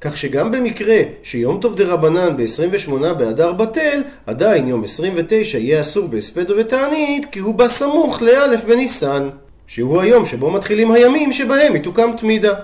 כך 0.01 0.17
שגם 0.17 0.53
במקרה 0.53 0.97
שיום 1.23 1.61
טוב 1.61 1.75
דרבנן 1.75 2.37
ב-28 2.37 3.13
באדר 3.13 3.53
בטל, 3.53 4.03
עדיין 4.27 4.69
יום 4.69 4.85
29 4.85 5.59
יהיה 5.59 5.81
אסור 5.81 6.09
בהספד 6.09 6.51
ובתענית, 6.51 7.27
כי 7.33 7.39
הוא 7.39 7.55
בא 7.55 7.69
סמוך 7.69 8.23
לאלף 8.23 8.65
בניסן, 8.65 9.29
שהוא 9.67 10.01
היום 10.01 10.25
שבו 10.25 10.51
מתחילים 10.51 10.91
הימים 10.91 11.33
שבהם 11.33 11.77
יתוקם 11.77 12.11
תמידה. 12.17 12.55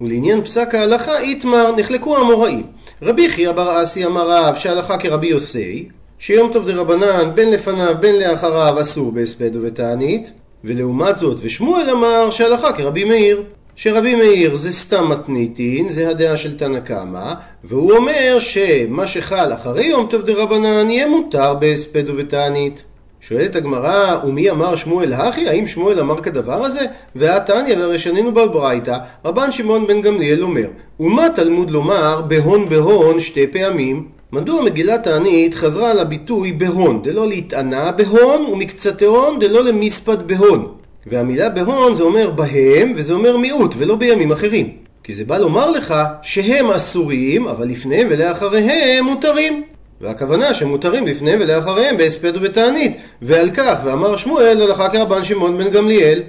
ולעניין 0.00 0.44
פסק 0.44 0.74
ההלכה 0.74 1.18
איתמר 1.18 1.76
נחלקו 1.76 2.16
המוראים. 2.16 2.66
רבי 3.02 3.30
חייא 3.30 3.52
בר 3.52 3.82
אסי 3.82 4.06
אמר 4.06 4.30
רב 4.30 4.54
שהלכה 4.54 4.98
כרבי 4.98 5.26
יוסי, 5.26 5.88
שיום 6.18 6.52
טוב 6.52 6.66
דרבנן 6.66 7.30
בין 7.34 7.50
לפניו 7.50 7.94
בין 8.00 8.18
לאחריו 8.18 8.80
אסור 8.80 9.12
בהספד 9.12 9.56
ובתענית, 9.56 10.30
ולעומת 10.64 11.16
זאת 11.16 11.38
ושמואל 11.42 11.90
אמר 11.90 12.30
שהלכה 12.30 12.72
כרבי 12.72 13.04
מאיר. 13.04 13.42
שרבי 13.76 14.14
מאיר 14.14 14.54
זה 14.54 14.72
סתם 14.72 15.08
מתניתין, 15.08 15.88
זה 15.88 16.08
הדעה 16.08 16.36
של 16.36 16.58
תנא 16.58 16.80
קמא, 16.80 17.34
והוא 17.64 17.92
אומר 17.92 18.38
שמה 18.38 19.06
שחל 19.06 19.52
אחרי 19.54 19.86
יום 19.86 20.06
טוב 20.10 20.22
דרבנן 20.22 20.90
יהיה 20.90 21.08
מותר 21.08 21.54
בהספד 21.54 22.10
ובתענית. 22.10 22.82
שואלת 23.28 23.56
הגמרא, 23.56 24.16
ומי 24.24 24.50
אמר 24.50 24.76
שמואל 24.76 25.12
הכי? 25.12 25.48
האם 25.48 25.66
שמואל 25.66 26.00
אמר 26.00 26.20
כדבר 26.20 26.64
הזה? 26.64 26.80
והתניא 27.16 27.76
והרי 27.76 27.98
שנינו 27.98 28.32
בברייתא, 28.32 28.96
רבן 29.24 29.50
שמעון 29.50 29.86
בן 29.86 30.00
גמליאל 30.00 30.42
אומר, 30.42 30.66
ומה 31.00 31.26
תלמוד 31.34 31.70
לומר 31.70 32.22
בהון 32.28 32.68
בהון 32.68 33.20
שתי 33.20 33.46
פעמים? 33.46 34.08
מדוע 34.32 34.62
מגילת 34.62 35.02
תענית 35.02 35.54
חזרה 35.54 35.90
על 35.90 35.98
הביטוי 35.98 36.52
בהון, 36.52 37.02
דלא 37.02 37.26
להתענה 37.26 37.92
בהון 37.92 38.46
ומקצתהון 38.46 39.38
דלא 39.38 39.64
למספד 39.64 40.28
בהון. 40.28 40.68
והמילה 41.06 41.48
בהון 41.48 41.94
זה 41.94 42.02
אומר 42.02 42.30
בהם 42.30 42.92
וזה 42.96 43.12
אומר 43.12 43.36
מיעוט 43.36 43.74
ולא 43.78 43.96
בימים 43.96 44.32
אחרים. 44.32 44.70
כי 45.04 45.14
זה 45.14 45.24
בא 45.24 45.38
לומר 45.38 45.70
לך 45.70 45.94
שהם 46.22 46.70
אסורים, 46.70 47.48
אבל 47.48 47.68
לפניהם 47.68 48.06
ולאחריהם 48.10 49.04
מותרים. 49.04 49.62
והכוונה 50.00 50.54
שמותרים 50.54 51.06
לפניהם 51.06 51.38
ולאחריהם 51.42 51.96
בהספד 51.96 52.36
ובתענית. 52.36 52.96
ועל 53.22 53.50
כך, 53.50 53.78
ואמר 53.84 54.16
שמואל 54.16 54.62
הלכה 54.62 54.88
כרבן 54.88 55.24
שמעון 55.24 55.58
בן 55.58 55.70
גמליאל. 55.70 56.22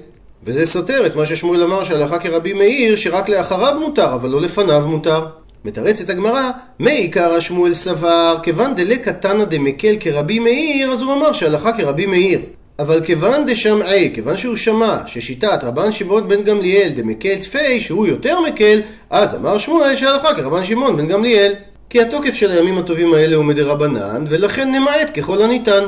וזה 0.44 0.66
סותר 0.66 1.06
את 1.06 1.16
מה 1.16 1.26
ששמואל 1.26 1.64
אמר 1.64 1.84
שהלכה 1.84 2.20
כרבי 2.20 2.54
מאיר 2.54 2.96
שרק 2.96 3.30
לאחריו 3.30 3.80
מותר, 3.80 4.14
אבל 4.14 4.30
לא 4.30 4.42
לפניו 4.42 4.88
מותר. 4.88 5.26
מתרצת 5.66 6.10
הגמרא, 6.10 6.52
מעיקר 6.80 7.34
השמואל 7.34 7.74
סבר, 7.74 8.38
כיוון 8.44 8.76
דלקא 8.76 9.10
תנא 9.10 9.44
דמקל 9.44 9.96
כרבי 10.00 10.40
מאיר, 10.40 10.92
אז 10.92 11.02
הוא 11.02 11.14
אמר 11.14 11.32
שהלכה 11.32 11.74
כרבי 11.74 12.06
מאיר. 12.06 12.40
אבל 12.80 13.02
כיוון 13.06 13.46
דשמעי, 13.46 14.12
כיוון 14.14 14.38
שהוא 14.38 14.56
שמע 14.56 14.98
ששיטת 15.06 15.64
רבן 15.64 15.92
שמעון 15.92 16.28
בן 16.28 16.44
גמליאל 16.44 16.90
דמקל 16.90 17.36
תפי, 17.36 17.80
שהוא 17.80 18.08
יותר 18.08 18.40
מקל, 18.42 18.80
אז 19.10 19.36
אמר 19.36 19.58
שמואל 19.58 19.96
שהלכה 19.96 20.34
כרבן 20.36 20.64
שמעון 20.64 20.98
בן 20.98 21.08
גמליאל. 21.08 21.54
כי 21.90 22.02
התוקף 22.02 22.34
של 22.34 22.52
הימים 22.52 22.78
הטובים 22.78 23.14
האלה 23.14 23.36
הוא 23.36 23.46
מדרבנן, 23.46 24.24
ולכן 24.28 24.72
נמעט 24.72 25.18
ככל 25.20 25.42
הניתן. 25.44 25.84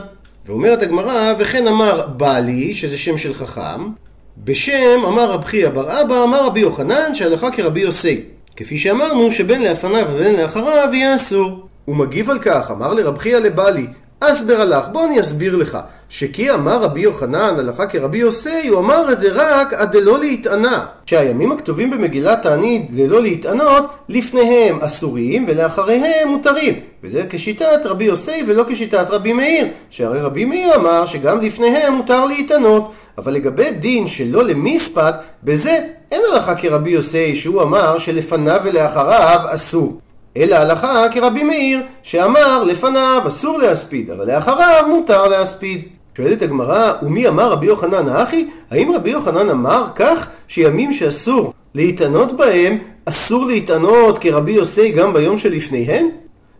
ואומרת 0.45 0.81
הגמרא, 0.81 1.33
וכן 1.39 1.67
אמר 1.67 2.07
בעלי, 2.07 2.73
שזה 2.73 2.97
שם 2.97 3.17
של 3.17 3.33
חכם, 3.33 3.89
בשם 4.37 5.05
אמר 5.07 5.31
רב 5.31 5.43
חייא 5.43 5.69
בר 5.69 6.01
אבא, 6.01 6.23
אמר 6.23 6.45
רבי 6.45 6.59
יוחנן, 6.59 7.15
שהלכה 7.15 7.51
כרבי 7.51 7.81
יוסי. 7.81 8.21
כפי 8.55 8.77
שאמרנו, 8.77 9.31
שבין 9.31 9.61
לפניו 9.61 10.07
ובין 10.13 10.35
לאחריו 10.35 10.89
יהיה 10.93 11.15
אסור. 11.15 11.67
הוא 11.85 11.95
מגיב 11.95 12.29
על 12.29 12.39
כך, 12.39 12.71
אמר 12.71 12.93
לרב 12.93 13.17
חייא 13.17 13.37
לבעלי, 13.37 13.87
אסבר 14.19 14.61
הלך, 14.61 14.85
בוא 14.91 15.05
אני 15.05 15.19
אסביר 15.19 15.55
לך. 15.55 15.77
שכי 16.09 16.51
אמר 16.51 16.81
רבי 16.81 17.01
יוחנן 17.01 17.55
הלכה 17.59 17.87
כרבי 17.87 18.17
יוסי, 18.17 18.67
הוא 18.67 18.79
אמר 18.79 19.11
את 19.11 19.19
זה 19.19 19.29
רק 19.33 19.73
עד 19.73 19.91
דלא 19.91 20.19
להתענה. 20.19 20.85
שהימים 21.05 21.51
הכתובים 21.51 21.89
במגילת 21.91 22.41
תענית 22.41 22.91
דלא 22.91 23.21
להתענות, 23.21 23.83
לפניהם 24.09 24.79
אסורים 24.79 25.45
ולאחריהם 25.47 26.27
מותרים. 26.27 26.73
וזה 27.03 27.23
כשיטת 27.29 27.85
רבי 27.85 28.03
יוסי 28.03 28.43
ולא 28.47 28.63
כשיטת 28.67 29.05
רבי 29.09 29.33
מאיר. 29.33 29.67
שהרי 29.89 30.21
רבי 30.21 30.45
מאיר 30.45 30.75
אמר 30.75 31.05
שגם 31.05 31.41
לפניהם 31.41 31.93
מותר 31.93 32.25
להתענות. 32.25 32.91
אבל 33.17 33.33
לגבי 33.33 33.71
דין 33.71 34.07
שלא 34.07 34.43
למספד, 34.43 35.13
בזה 35.43 35.77
אין 36.11 36.21
הלכה 36.33 36.55
כרבי 36.55 36.89
יוסי 36.89 37.35
שהוא 37.35 37.61
אמר 37.61 37.97
שלפניו 37.97 38.61
ולאחריו 38.63 39.39
אסור. 39.47 39.99
אלא 40.39 40.55
הלכה 40.55 41.05
כרבי 41.11 41.43
מאיר, 41.43 41.81
שאמר 42.03 42.63
לפניו 42.63 43.21
אסור 43.27 43.57
להספיד, 43.57 44.11
אבל 44.11 44.33
לאחריו 44.33 44.85
מותר 44.89 45.27
להספיד. 45.27 45.87
שואלת 46.17 46.41
הגמרא, 46.41 46.93
ומי 47.01 47.27
אמר 47.27 47.51
רבי 47.51 47.67
יוחנן 47.67 48.09
האחי? 48.09 48.47
האם 48.71 48.91
רבי 48.95 49.09
יוחנן 49.09 49.49
אמר 49.49 49.85
כך 49.95 50.27
שימים 50.47 50.91
שאסור 50.91 51.53
להתענות 51.75 52.37
בהם, 52.37 52.77
אסור 53.05 53.45
להתענות 53.45 54.17
כרבי 54.17 54.51
יוסי 54.51 54.91
גם 54.91 55.13
ביום 55.13 55.37
שלפניהם? 55.37 56.09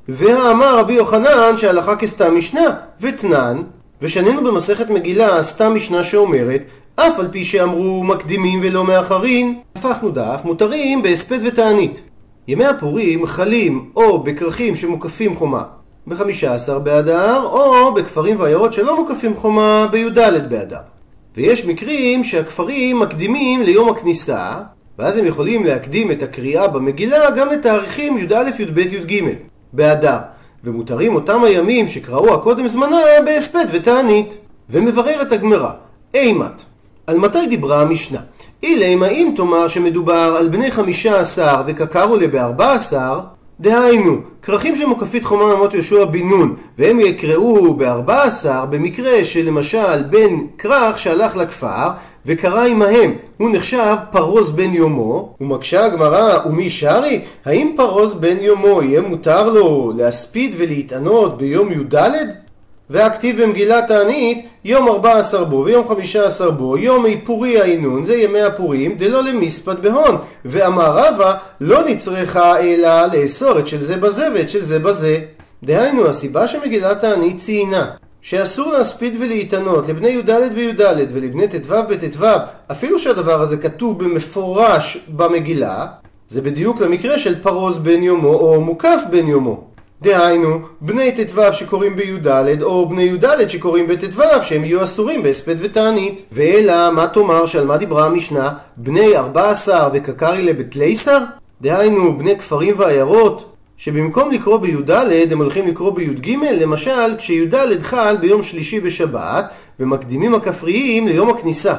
והאמר 0.07 0.77
רבי 0.77 0.93
יוחנן 0.93 1.57
שהלכה 1.57 1.95
כסתם 1.95 2.36
משנה, 2.38 2.69
ותנן, 3.01 3.62
ושנינו 4.01 4.43
במסכת 4.43 4.89
מגילה 4.89 5.43
סתם 5.43 5.75
משנה 5.75 6.03
שאומרת, 6.03 6.62
אף 6.95 7.19
על 7.19 7.27
פי 7.31 7.43
שאמרו 7.43 8.03
מקדימים 8.03 8.59
ולא 8.63 8.83
מאחרין, 8.83 9.59
הפכנו 9.75 10.09
דף 10.09 10.41
מותרים 10.43 11.01
בהספד 11.01 11.39
ותענית. 11.45 12.01
ימי 12.50 12.65
הפורים 12.65 13.25
חלים 13.25 13.89
או 13.96 14.24
בכרכים 14.24 14.75
שמוקפים 14.75 15.36
חומה 15.36 15.63
ב-15 16.08 16.79
באדר, 16.84 17.44
או 17.44 17.94
בכפרים 17.94 18.39
ועיירות 18.39 18.74
שלא 18.74 19.00
מוקפים 19.00 19.36
חומה 19.36 19.88
בי"ד 19.91 20.20
באדר. 20.50 20.77
ויש 21.36 21.65
מקרים 21.65 22.24
שהכפרים 22.24 23.00
מקדימים 23.00 23.62
ליום 23.62 23.89
הכניסה, 23.89 24.51
ואז 25.00 25.18
הם 25.18 25.25
יכולים 25.25 25.63
להקדים 25.65 26.12
את 26.12 26.24
הקריאה 26.24 26.68
במגילה 26.68 27.32
גם 27.32 27.50
לתאריכים 27.50 28.18
י"א, 28.18 28.50
י"ב, 28.60 28.77
י"ג 28.77 29.24
באדר. 29.74 30.18
ומותרים 30.63 31.15
אותם 31.15 31.44
הימים 31.44 31.88
שקראו 31.88 32.34
הקודם 32.34 32.68
זמנה 32.68 32.98
בהספד 33.25 33.65
ותענית. 33.72 34.38
ומבררת 34.70 35.32
הגמרא, 35.32 35.72
אימת, 36.13 36.63
על 37.08 37.18
מתי 37.18 37.48
דיברה 37.48 37.82
המשנה? 37.82 38.20
אילמה 38.63 39.08
אם 39.08 39.34
תאמר 39.36 39.68
שמדובר 39.68 40.36
על 40.39 40.48
בני 40.48 40.72
חמישה 40.72 41.20
עשר 41.20 41.62
וקקרו 41.66 42.18
לבארבע 42.18 42.74
עשר, 42.74 43.20
דהיינו, 43.60 44.18
כרכים 44.42 44.75
של 44.75 44.86
מוקפית 44.86 45.24
חומה 45.24 45.54
אמות 45.54 45.74
יהושע 45.74 46.06
בן 46.06 46.30
נון, 46.30 46.56
והם 46.78 47.00
יקראו 47.00 47.74
בארבע 47.74 48.24
עשר, 48.24 48.66
במקרה 48.66 49.24
שלמשל 49.24 50.04
בן 50.10 50.38
כרך 50.58 51.00
שהלך 51.00 51.36
לכפר, 51.38 51.89
וקרא 52.25 52.66
עמהם, 52.66 53.13
הוא 53.38 53.50
נחשב 53.54 53.96
פרוז 54.12 54.51
בן 54.51 54.74
יומו, 54.74 55.36
ומקשה 55.42 55.86
הגמרא, 55.86 56.38
ומי 56.46 56.70
שרי? 56.70 57.22
האם 57.46 57.74
פרוז 57.75 58.13
בן 58.13 58.38
יומו 58.39 58.84
יהיה 58.84 59.01
מותר 59.01 59.50
לו 59.50 59.94
להספיד 59.98 60.56
ולהתענות 60.58 61.38
ביום 61.38 61.72
י"ד? 61.72 61.96
והכתיב 62.89 63.41
במגילת 63.43 63.88
תענית 63.88 64.48
יום 64.65 64.88
14 64.88 65.46
בו 65.46 65.63
ויום 65.65 65.88
15 65.88 66.51
בו 66.51 66.77
יום 66.77 67.05
איפורי 67.05 67.62
העינון 67.62 68.03
זה 68.03 68.15
ימי 68.15 68.41
הפורים 68.41 68.98
דלא 68.98 69.24
למספד 69.24 69.81
בהון. 69.81 70.17
ואמר 70.46 70.98
רבא 70.98 71.38
לא 71.62 71.84
נצרכה 71.84 72.60
אלא 72.60 73.05
לאסור 73.05 73.60
את 73.60 73.67
של 73.67 73.81
זה 73.81 73.98
בזה 73.98 74.27
ואת 74.36 74.50
של 74.50 74.63
זה 74.63 74.79
בזה. 74.79 75.19
דהיינו 75.63 76.08
הסיבה 76.08 76.48
שמגילת 76.48 77.00
תענית 77.01 77.38
ציינה 77.38 77.91
שאסור 78.22 78.72
להספיד 78.72 79.15
ולהתענות 79.19 79.88
לבני 79.88 80.10
י"ד 80.10 80.31
בי"ד 80.55 80.81
ולבני 81.13 81.48
ט"ו 81.48 81.74
בט"ו 81.89 82.25
אפילו 82.72 83.00
שהדבר 83.00 83.41
הזה 83.41 83.58
כתוב 83.58 84.03
במפורש 84.03 85.08
במגילה 85.10 85.86
זה 86.27 86.41
בדיוק 86.41 86.81
למקרה 86.81 87.17
של 87.17 87.41
פרוז 87.41 87.77
בן 87.77 88.03
יומו 88.03 88.34
או 88.34 88.62
מוקף 88.62 89.01
בן 89.10 89.27
יומו 89.27 89.63
דהיינו, 90.01 90.60
בני 90.82 91.12
ט"ו 91.12 91.53
שקוראים 91.53 91.96
בי"ד, 91.96 92.62
או 92.62 92.89
בני 92.89 93.03
י"ד 93.03 93.48
שקוראים 93.48 93.88
בט"ו, 93.88 94.22
שהם 94.41 94.63
יהיו 94.63 94.84
אסורים 94.84 95.24
בהספד 95.24 95.56
ותענית. 95.60 96.22
ואלא, 96.32 96.91
מה 96.91 97.08
תאמר 97.08 97.46
שעל 97.46 97.65
מה 97.65 97.77
דיברה 97.77 98.06
המשנה? 98.06 98.53
בני 98.77 99.18
ארבע 99.18 99.50
עשר 99.50 99.89
וקקרי 99.94 100.44
לבתליסר? 100.44 101.20
דהיינו, 101.62 102.18
בני 102.18 102.38
כפרים 102.38 102.75
ועיירות, 102.77 103.56
שבמקום 103.77 104.32
לקרוא 104.32 104.58
בי"ד 104.58 104.91
הם 105.32 105.38
הולכים 105.38 105.68
לקרוא 105.68 105.91
בי"ג, 105.91 106.36
למשל 106.51 107.15
כשי"ד 107.18 107.82
חל 107.82 108.18
ביום 108.18 108.41
שלישי 108.41 108.79
בשבת, 108.79 109.53
ומקדימים 109.79 110.36
הכפריים 110.36 111.08
ליום 111.08 111.29
הכניסה. 111.29 111.75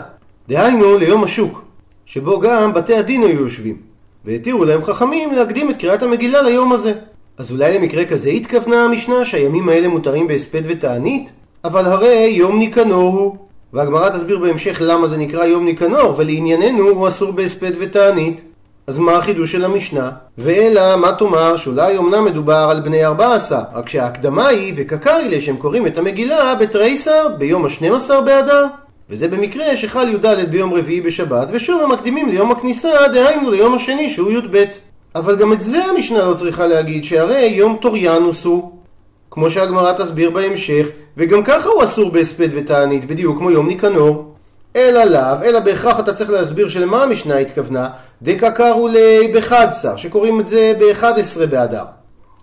דהיינו, 0.49 0.99
ליום 0.99 1.25
השוק, 1.25 1.65
שבו 2.07 2.41
גם 2.41 2.75
בתי 2.75 2.97
הדין 2.97 3.23
היו 3.23 3.41
יושבים. 3.41 3.77
והתירו 4.25 4.65
להם 4.65 4.83
חכמים 4.83 5.33
להקדים 5.33 5.71
את 5.71 5.77
קריאת 5.77 6.03
המגילה 6.03 6.43
ליום 6.43 6.73
הזה. 6.73 6.93
אז 7.39 7.51
אולי 7.53 7.79
למקרה 7.79 8.05
כזה 8.05 8.31
התכוונה 8.31 8.85
המשנה 8.85 9.25
שהימים 9.25 9.69
האלה 9.69 9.89
מותרים 9.89 10.27
בהספד 10.27 10.63
ותענית? 10.67 11.33
אבל 11.65 11.87
הרי 11.87 12.33
יום 12.33 12.59
ניקנור 12.59 13.19
הוא. 13.19 13.37
והגמרא 13.73 14.09
תסביר 14.09 14.39
בהמשך 14.39 14.79
למה 14.85 15.07
זה 15.07 15.19
נקרא 15.19 15.45
יום 15.45 15.65
ניקנור, 15.65 16.15
ולענייננו 16.17 16.89
הוא 16.89 17.09
אסור 17.09 17.33
בהספד 17.33 17.73
ותענית. 17.81 18.43
אז 18.87 18.99
מה 18.99 19.13
החידוש 19.13 19.53
של 19.53 19.65
המשנה? 19.65 20.11
ואלא, 20.39 20.97
מה 20.97 21.13
תאמר, 21.13 21.57
שאולי 21.57 21.99
אמנם 21.99 22.25
מדובר 22.25 22.69
על 22.71 22.81
בני 22.81 23.05
ארבע 23.05 23.35
עשר, 23.35 23.61
רק 23.75 23.89
שההקדמה 23.89 24.49
היא, 24.49 24.75
וקקרילה, 24.77 25.41
שהם 25.41 25.57
קוראים 25.57 25.87
את 25.87 25.99
המגילה 25.99 26.55
בתריסר, 26.55 27.29
ביום 27.39 27.65
השנים 27.65 27.95
עשר 27.95 28.21
באדר. 28.21 28.67
וזה 29.11 29.29
במקרה 29.29 29.77
שחל 29.77 30.09
י"ד 30.09 30.51
ביום 30.51 30.75
רביעי 30.75 31.01
בשבת, 31.01 31.49
ושוב 31.51 31.83
הם 31.83 31.93
מקדימים 31.93 32.29
ליום 32.29 32.51
הכניסה, 32.51 33.09
דהיינו 33.13 33.51
ליום 33.51 33.75
השני 33.75 34.09
שהוא 34.09 34.33
י"ב. 34.33 34.65
אבל 35.15 35.37
גם 35.37 35.53
את 35.53 35.63
זה 35.63 35.85
המשנה 35.85 36.25
לא 36.25 36.35
צריכה 36.35 36.67
להגיד, 36.67 37.05
שהרי 37.05 37.47
יום 37.47 37.77
טוריאנוס 37.81 38.45
הוא. 38.45 38.73
כמו 39.31 39.51
שהגמרא 39.51 39.93
תסביר 39.93 40.31
בהמשך, 40.31 40.89
וגם 41.17 41.43
ככה 41.43 41.69
הוא 41.69 41.85
אסור 41.85 42.11
בהספד 42.11 42.49
ותענית, 42.51 43.05
בדיוק 43.05 43.39
כמו 43.39 43.51
יום 43.51 43.67
ניקנור. 43.67 44.35
אלא 44.77 45.05
לאו, 45.05 45.43
אלא 45.45 45.61
בהכרח 45.61 46.01
אתה 46.01 46.13
צריך 46.13 46.31
להסביר 46.31 46.69
שלמה 46.69 47.03
המשנה 47.03 47.37
התכוונה, 47.37 47.89
דקה 48.23 48.51
קראו 48.51 48.89
לי 48.89 49.33
בחדסר, 49.35 49.97
שקוראים 49.97 50.41
את 50.41 50.47
זה 50.47 50.73
ב-11 50.81 51.47
באדר. 51.47 51.85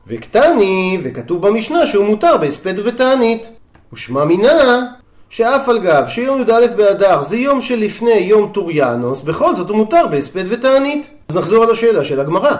וקטני, 0.07 0.97
וכתוב 1.03 1.47
במשנה 1.47 1.85
שהוא 1.85 2.05
מותר 2.05 2.37
בהספד 2.37 2.79
ותענית. 2.85 3.49
ושמע 3.93 4.25
מינה, 4.25 4.87
שאף 5.29 5.69
על 5.69 5.79
גב 5.79 6.03
שיום 6.07 6.41
י"א 6.41 6.67
באדר 6.75 7.21
זה 7.21 7.37
יום 7.37 7.61
שלפני 7.61 8.11
יום 8.11 8.51
טוריאנוס, 8.53 9.21
בכל 9.21 9.55
זאת 9.55 9.69
הוא 9.69 9.77
מותר 9.77 10.07
בהספד 10.11 10.43
ותענית. 10.49 11.09
אז 11.29 11.35
נחזור 11.35 11.63
על 11.63 11.71
השאלה 11.71 12.03
של 12.03 12.19
הגמרא. 12.19 12.55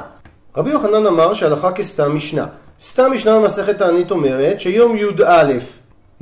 רבי 0.58 0.70
יוחנן 0.70 1.06
אמר 1.06 1.34
שהלכה 1.34 1.72
כסתם 1.72 2.16
משנה. 2.16 2.46
סתם 2.80 3.12
משנה 3.12 3.40
במסכת 3.40 3.78
תענית 3.78 4.12
אומרת 4.12 4.60
שיום 4.60 4.98
י"א 4.98 5.54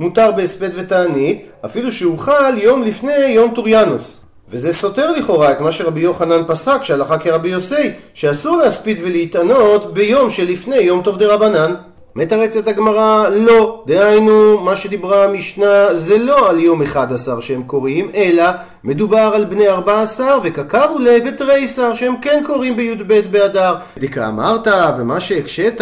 מותר 0.00 0.32
בהספד 0.32 0.70
ותענית, 0.74 1.48
אפילו 1.64 1.92
שהוא 1.92 2.18
חל 2.18 2.58
יום 2.58 2.82
לפני 2.82 3.26
יום 3.26 3.54
טוריאנוס. 3.54 4.20
וזה 4.48 4.72
סותר 4.72 5.12
לכאורה 5.12 5.52
את 5.52 5.60
מה 5.60 5.72
שרבי 5.72 6.00
יוחנן 6.00 6.42
פסק, 6.46 6.82
שהלכה 6.82 7.18
כרבי 7.18 7.48
יוסי, 7.48 7.90
שאסור 8.14 8.56
להספיד 8.56 8.98
ולהתענות 9.02 9.94
ביום 9.94 10.30
שלפני 10.30 10.76
יום 10.76 11.02
טוב 11.02 11.18
דה 11.18 11.34
רבנן. 11.34 11.74
מתרצת 12.16 12.68
הגמרא, 12.68 13.28
לא. 13.28 13.82
דהיינו, 13.86 14.60
מה 14.60 14.76
שדיברה 14.76 15.24
המשנה 15.24 15.94
זה 15.94 16.18
לא 16.18 16.50
על 16.50 16.60
יום 16.60 16.82
11 16.82 17.40
שהם 17.40 17.62
קוראים, 17.62 18.10
אלא 18.14 18.44
מדובר 18.84 19.32
על 19.34 19.44
בני 19.44 19.68
14 19.68 20.38
וקקרו 20.42 20.98
לבתריסר 20.98 21.94
שהם 21.94 22.14
כן 22.22 22.42
קוראים 22.46 22.76
בי"ב 22.76 23.30
באדר. 23.30 23.74
דקה 23.98 24.28
אמרת, 24.28 24.68
ומה 24.98 25.20
שהקשית, 25.20 25.80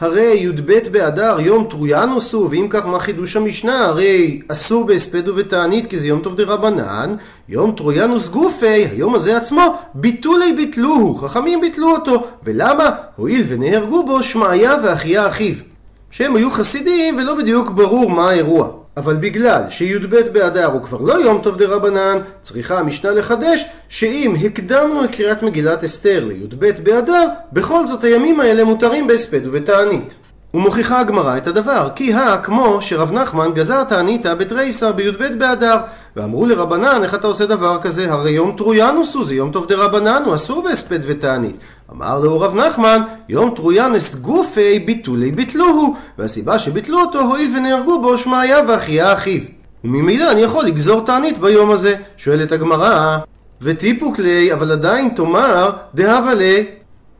הרי 0.00 0.36
י"ב 0.36 0.72
באדר 0.92 1.36
יום 1.40 1.66
טרויאנוס 1.70 2.32
הוא, 2.32 2.48
ואם 2.50 2.66
כך 2.70 2.86
מה 2.86 2.98
חידוש 2.98 3.36
המשנה? 3.36 3.84
הרי 3.84 4.40
אסור 4.48 4.84
בהספד 4.84 5.28
ובתענית 5.28 5.90
כי 5.90 5.98
זה 5.98 6.08
יום 6.08 6.20
טוב 6.20 6.34
דרבנן, 6.34 7.12
יום 7.48 7.72
טרויאנוס 7.76 8.28
גופי, 8.28 8.66
היום 8.66 9.14
הזה 9.14 9.36
עצמו, 9.36 9.74
ביטולי 9.94 10.52
ביטלוהו, 10.52 11.16
חכמים 11.16 11.60
ביטלו 11.60 11.90
אותו. 11.90 12.24
ולמה? 12.44 12.90
הואיל 13.16 13.44
ונהרגו 13.48 14.06
בו 14.06 14.22
שמעיה 14.22 14.76
ואחיה 14.84 15.26
אחיו. 15.26 15.75
שהם 16.16 16.36
היו 16.36 16.50
חסידים 16.50 17.16
ולא 17.16 17.34
בדיוק 17.34 17.70
ברור 17.70 18.10
מה 18.10 18.30
האירוע. 18.30 18.68
אבל 18.96 19.16
בגלל 19.16 19.62
שי"ב 19.68 20.16
באדר 20.32 20.66
הוא 20.66 20.82
כבר 20.82 21.00
לא 21.00 21.14
יום 21.14 21.40
טוב 21.42 21.56
דה 21.56 21.66
רבנן, 21.66 22.18
צריכה 22.42 22.78
המשנה 22.78 23.10
לחדש 23.10 23.64
שאם 23.88 24.34
הקדמנו 24.44 25.04
את 25.04 25.10
קריאת 25.10 25.42
מגילת 25.42 25.84
אסתר 25.84 26.24
לי"ב 26.24 26.70
באדר, 26.82 27.28
בכל 27.52 27.86
זאת 27.86 28.04
הימים 28.04 28.40
האלה 28.40 28.64
מותרים 28.64 29.06
בהספד 29.06 29.46
ובתענית. 29.46 30.14
ומוכיחה 30.56 31.00
הגמרא 31.00 31.36
את 31.36 31.46
הדבר, 31.46 31.88
כי 31.94 32.14
הא 32.14 32.36
כמו 32.42 32.82
שרב 32.82 33.12
נחמן 33.12 33.52
גזר 33.54 33.84
תעניתא 33.84 34.34
בתריסר 34.34 34.92
בי"ב 34.92 35.38
באדר, 35.38 35.76
ואמרו 36.16 36.46
לרבנן, 36.46 37.02
איך 37.02 37.14
אתה 37.14 37.26
עושה 37.26 37.46
דבר 37.46 37.78
כזה? 37.78 38.12
הרי 38.12 38.30
יום 38.30 38.54
טרויאנוס 38.56 39.14
הוא, 39.14 39.24
זה 39.24 39.34
יום 39.34 39.50
טוב 39.50 39.66
דרבנן, 39.66 40.22
הוא 40.24 40.34
אסור 40.34 40.62
בהספד 40.62 40.98
ותענית. 41.02 41.56
אמר 41.92 42.20
לו 42.20 42.40
רב 42.40 42.54
נחמן, 42.54 43.02
יום 43.28 43.50
טרויאנס 43.54 44.14
גופי 44.14 44.78
ביטולי 44.78 45.32
ביטלוהו, 45.32 45.94
והסיבה 46.18 46.58
שביטלו 46.58 47.00
אותו 47.00 47.20
הואיל 47.20 47.56
ונהרגו 47.56 48.00
בו 48.00 48.18
שמעיה 48.18 48.60
ואחיה 48.68 49.12
אחיו. 49.12 49.40
וממילא 49.84 50.30
אני 50.30 50.40
יכול 50.40 50.64
לגזור 50.64 51.00
תענית 51.00 51.38
ביום 51.38 51.70
הזה. 51.70 51.94
שואלת 52.16 52.52
הגמרא, 52.52 53.18
וטיפוק 53.62 54.18
לי, 54.18 54.52
אבל 54.52 54.72
עדיין 54.72 55.08
תאמר, 55.08 55.70
דהבה 55.94 56.34
לי, 56.34 56.66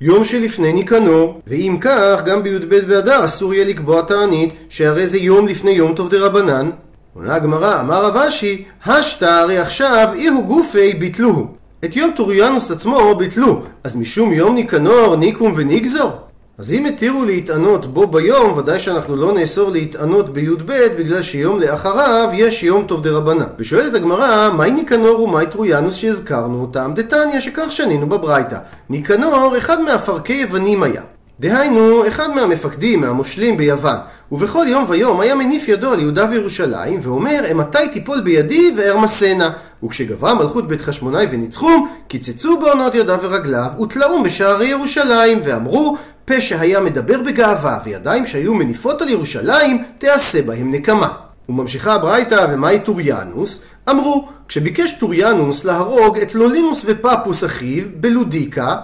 יום 0.01 0.25
שלפני 0.25 0.73
ניקנור, 0.73 1.41
ואם 1.47 1.77
כך, 1.81 2.23
גם 2.27 2.43
בי"ב 2.43 2.75
באדר 2.75 3.25
אסור 3.25 3.55
יהיה 3.55 3.65
לקבוע 3.65 4.03
תענית, 4.03 4.55
שהרי 4.69 5.07
זה 5.07 5.19
יום 5.19 5.49
לפני 5.49 5.71
יום 5.71 5.95
טוב 5.95 6.11
דרבנן. 6.11 6.71
עונה 7.15 7.35
הגמרא, 7.35 7.81
אמר 7.81 8.05
רב 8.07 8.17
אשי, 8.17 8.65
השתא 8.87 9.25
הרי 9.25 9.59
עכשיו 9.59 10.09
אי 10.15 10.27
הוא 10.27 10.45
גופי 10.45 10.93
ביטלוהו. 10.93 11.47
את 11.85 11.97
יום 11.97 12.11
טוריאנוס 12.17 12.71
עצמו 12.71 13.15
ביטלו, 13.15 13.63
אז 13.85 13.97
משום 13.97 14.33
יום 14.33 14.55
ניקנור 14.55 15.17
ניקום 15.17 15.53
ונגזור? 15.57 16.26
אז 16.59 16.73
אם 16.73 16.87
התירו 16.87 17.25
להתענות 17.25 17.87
בו 17.87 18.07
ביום, 18.07 18.59
ודאי 18.59 18.79
שאנחנו 18.79 19.17
לא 19.17 19.33
נאסור 19.33 19.71
להתענות 19.71 20.31
בי"ב, 20.31 20.73
בגלל 20.99 21.23
שיום 21.23 21.61
לאחריו 21.61 22.29
יש 22.35 22.63
יום 22.63 22.85
טוב 22.87 23.03
דרבנן. 23.03 23.47
ושואלת 23.59 23.95
הגמרא, 23.95 24.51
מהי 24.57 24.73
ניקנור 24.73 25.23
ומהי 25.23 25.47
טרויאנוס 25.47 25.95
שהזכרנו 25.95 26.61
אותם? 26.61 26.93
דתניא 26.95 27.41
שכך 27.41 27.67
שנינו 27.71 28.09
בברייתא. 28.09 28.59
ניקנור, 28.91 29.55
אחד 29.59 29.81
מהפרקי 29.81 30.33
יוונים 30.33 30.83
היה. 30.83 31.03
דהיינו, 31.41 32.09
אחד 32.09 32.31
מהמפקדים, 32.35 33.01
מהמושלים 33.01 33.57
ביוון. 33.57 33.97
ובכל 34.33 34.67
יום 34.69 34.85
ויום 34.89 35.21
היה 35.21 35.35
מניף 35.35 35.69
ידו 35.69 35.93
על 35.93 36.01
יהודה 36.01 36.27
וירושלים, 36.31 37.01
ואומר, 37.03 37.45
אמתי 37.51 37.89
תיפול 37.93 38.21
בידי 38.21 38.73
וארמסנה. 38.77 39.51
וכשגברה 39.85 40.35
מלכות 40.35 40.69
בית 40.69 40.81
חשמונאי 40.81 41.27
וניצחום, 41.31 41.89
קיצצו 42.09 42.61
בעונות 42.61 42.95
ידיו 42.95 43.19
ורגליו, 43.23 43.71
ותלאום 43.83 44.23
בשערי 44.23 44.67
ירושלים, 44.67 45.39
ואמרו, 45.45 45.97
פה 46.25 46.41
שהיה 46.41 46.81
מדבר 46.81 47.23
בגאווה, 47.23 47.79
וידיים 47.85 48.27
שהיו 48.27 48.55
מניפות 48.55 49.03
על 49.03 49.09
ירושלים, 49.09 49.83
תעשה 49.99 50.43
בהם 50.43 50.71
נקמה. 50.71 51.09
וממשיכה 51.49 51.95
הברייתא, 51.95 52.47
ומהי 52.53 52.81
טוריאנוס? 52.81 53.63
אמרו, 53.91 54.29
כשביקש 54.49 54.93
טוריאנוס 54.93 55.65
להרוג 55.65 56.19
את 56.19 56.35
לולינוס 56.35 56.83
ופפוס 56.85 57.45
אחיו 57.45 57.85
בלודיקה, 57.97 58.77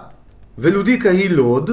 ולודיקה 0.59 1.11
היא 1.11 1.31
לוד, 1.31 1.71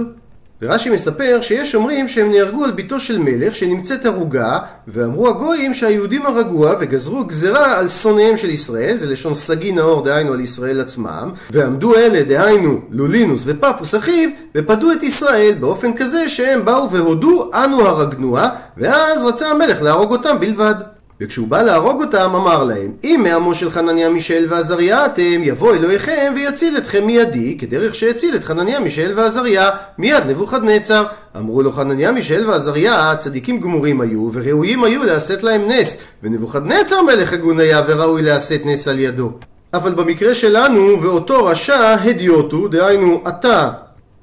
ורש"י 0.62 0.90
מספר 0.90 1.42
שיש 1.42 1.76
אומרים 1.76 2.08
שהם 2.08 2.32
נהרגו 2.32 2.64
על 2.64 2.72
ביתו 2.72 3.00
של 3.00 3.20
מלך 3.20 3.56
שנמצאת 3.56 4.06
הרוגה 4.06 4.60
ואמרו 4.88 5.30
הגויים 5.30 5.74
שהיהודים 5.74 6.26
הרגוה 6.26 6.76
וגזרו 6.80 7.24
גזרה 7.24 7.80
על 7.80 7.88
שונאיהם 7.88 8.38
של 8.38 8.50
ישראל 8.50 8.96
זה 8.96 9.08
לשון 9.08 9.34
סגי 9.34 9.72
נאור 9.72 10.04
דהיינו 10.04 10.34
על 10.34 10.40
ישראל 10.40 10.82
עצמם 10.82 11.32
ועמדו 11.52 11.96
אלה 11.96 12.24
דהיינו 12.24 12.80
לולינוס 12.92 13.44
ופפוס 13.46 13.96
אחיו 13.96 14.30
ופדו 14.56 14.92
את 14.92 15.04
ישראל 15.04 15.56
באופן 15.60 15.94
כזה 15.94 16.30
שהם 16.30 16.66
באו 16.66 16.92
והודו 16.92 17.50
אנו 17.54 17.86
הרגנוה 17.86 18.50
ואז 18.78 19.24
רצה 19.24 19.48
המלך 19.48 19.82
להרוג 19.82 20.12
אותם 20.12 20.40
בלבד 20.40 20.76
וכשהוא 21.22 21.48
בא 21.48 21.62
להרוג 21.62 22.02
אותם, 22.02 22.36
אמר 22.36 22.64
להם, 22.64 22.92
אם 23.04 23.22
מעמו 23.24 23.56
של 23.56 23.70
חנניה, 23.70 24.10
מישאל 24.10 24.46
ועזריה 24.50 25.06
אתם, 25.06 25.44
יבוא 25.44 25.76
אלוהיכם 25.76 26.34
ויציל 26.36 26.78
אתכם 26.78 27.06
מידי, 27.06 27.58
כדרך 27.58 27.96
שהציל 27.96 28.36
את 28.36 28.44
חנניה, 28.44 28.80
מישאל 28.80 29.14
ועזריה, 29.16 29.70
מיד 29.98 30.24
נבוכדנצר. 30.28 31.06
אמרו 31.38 31.62
לו 31.62 31.72
חנניה, 31.72 32.12
מישאל 32.12 32.50
ועזריה, 32.50 33.16
צדיקים 33.18 33.60
גמורים 33.60 34.02
היו, 34.02 34.30
וראויים 34.34 34.84
היו 34.84 35.04
לעשת 35.04 35.44
להם 35.44 35.68
נס, 35.68 35.98
ונבוכדנצר 36.24 37.02
מלך 37.02 37.34
הגון 37.34 37.60
היה, 37.60 37.82
וראוי 37.88 38.22
לעשת 38.22 38.62
נס 38.66 38.88
על 38.88 39.00
ידו. 39.00 39.32
אבל 39.74 39.94
במקרה 39.94 40.36
שלנו, 40.36 41.02
ואותו 41.02 41.46
רשע 41.46 41.96
הדיוטו, 42.02 42.68
דהיינו, 42.68 43.24
אתה 43.28 43.70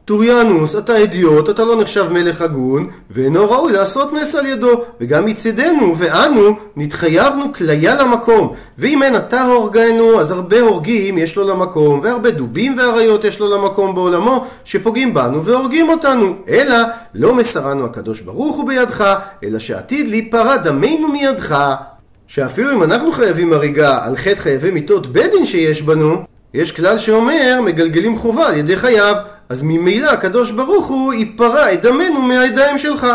טוריאנוס, 0.06 0.76
אתה 0.76 0.96
אידיוט, 0.96 1.50
אתה 1.50 1.64
לא 1.64 1.80
נחשב 1.80 2.08
מלך 2.12 2.40
הגון, 2.40 2.88
ואינו 3.10 3.50
ראוי 3.50 3.72
לעשות 3.72 4.12
נס 4.12 4.34
על 4.34 4.46
ידו, 4.46 4.82
וגם 5.00 5.24
מצדנו, 5.24 5.98
ואנו, 5.98 6.56
נתחייבנו 6.76 7.52
כליה 7.52 7.94
למקום. 7.94 8.52
ואם 8.78 9.02
אין 9.02 9.16
אתה 9.16 9.42
הורגנו, 9.42 10.20
אז 10.20 10.30
הרבה 10.30 10.60
הורגים 10.60 11.18
יש 11.18 11.36
לו 11.36 11.48
למקום, 11.48 12.00
והרבה 12.02 12.30
דובים 12.30 12.78
ואריות 12.78 13.24
יש 13.24 13.40
לו 13.40 13.56
למקום 13.56 13.94
בעולמו, 13.94 14.44
שפוגעים 14.64 15.14
בנו 15.14 15.44
והורגים 15.44 15.88
אותנו. 15.88 16.34
אלא, 16.48 16.76
לא 17.14 17.34
מסרנו 17.34 17.84
הקדוש 17.84 18.20
ברוך 18.20 18.56
הוא 18.56 18.66
בידך, 18.68 19.18
אלא 19.44 19.58
שעתיד 19.58 20.08
להיפרע 20.08 20.56
דמנו 20.56 21.08
מידך. 21.08 21.74
שאפילו 22.26 22.72
אם 22.72 22.82
אנחנו 22.82 23.12
חייבים 23.12 23.52
הריגה 23.52 24.04
על 24.04 24.16
חטא 24.16 24.40
חייבי 24.40 24.70
מיתות 24.70 25.06
בית 25.06 25.32
שיש 25.44 25.82
בנו, 25.82 26.22
יש 26.54 26.72
כלל 26.72 26.98
שאומר, 26.98 27.60
מגלגלים 27.64 28.16
חובה 28.16 28.48
על 28.48 28.54
ידי 28.54 28.76
חייו. 28.76 29.16
אז 29.48 29.62
ממילא 29.62 30.10
הקדוש 30.10 30.50
ברוך 30.50 30.86
הוא 30.86 31.12
ייפרע 31.12 31.72
את 31.72 31.82
דמנו 31.82 32.22
מהידיים 32.22 32.78
שלך. 32.78 33.06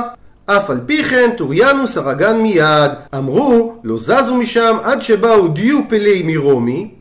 אף 0.46 0.70
על 0.70 0.80
פי 0.86 1.04
כן 1.04 1.30
טוריאנוס 1.38 1.98
הרגן 1.98 2.38
מיד. 2.38 2.91
אמרו, 3.17 3.76
לא 3.84 3.98
זזו 3.98 4.36
משם 4.36 4.78
עד 4.84 5.02
שבאו 5.02 5.48
דיו 5.48 5.80
פלי 5.89 6.22
מרומי, 6.26 6.91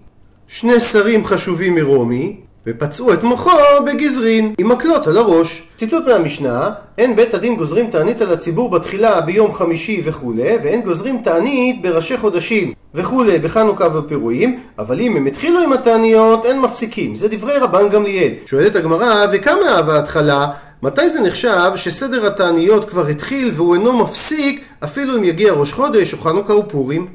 שני 0.48 0.80
שרים 0.80 1.24
חשובים 1.24 1.74
מרומי, 1.74 2.40
ופצעו 2.66 3.12
את 3.12 3.22
מוחו 3.22 3.50
בגזרין, 3.86 4.54
עם 4.58 4.68
מקלות 4.68 5.06
על 5.06 5.16
הראש. 5.16 5.62
ציטוט 5.76 6.06
מהמשנה, 6.06 6.70
אין 6.98 7.16
בית 7.16 7.34
הדין 7.34 7.56
גוזרים 7.56 7.90
תענית 7.90 8.20
על 8.20 8.32
הציבור 8.32 8.70
בתחילה 8.70 9.20
ביום 9.20 9.52
חמישי 9.52 10.02
וכולי, 10.04 10.56
ואין 10.62 10.82
גוזרים 10.82 11.20
תענית 11.22 11.82
בראשי 11.82 12.16
חודשים 12.16 12.72
וכולי, 12.94 13.38
בחנוכה 13.38 13.96
ופירועים, 13.96 14.58
אבל 14.78 15.00
אם 15.00 15.16
הם 15.16 15.26
התחילו 15.26 15.60
עם 15.60 15.72
התעניות, 15.72 16.46
אין 16.46 16.60
מפסיקים. 16.60 17.14
זה 17.14 17.28
דברי 17.28 17.58
רבן 17.58 17.88
גמליאל. 17.88 18.32
שואלת 18.46 18.76
הגמרא, 18.76 19.26
וכמה 19.32 19.76
אהבה 19.76 19.98
התחלה? 19.98 20.46
מתי 20.82 21.08
זה 21.08 21.20
נחשב 21.20 21.72
שסדר 21.74 22.26
התעניות 22.26 22.90
כבר 22.90 23.06
התחיל 23.06 23.50
והוא 23.54 23.74
אינו 23.74 23.98
מפסיק 23.98 24.64
אפילו 24.84 25.16
אם 25.16 25.24
יגיע 25.24 25.52
ראש 25.52 25.72
חודש 25.72 26.12
או 26.12 26.18
חנוכה 26.18 26.54
ופורים? 26.54 27.06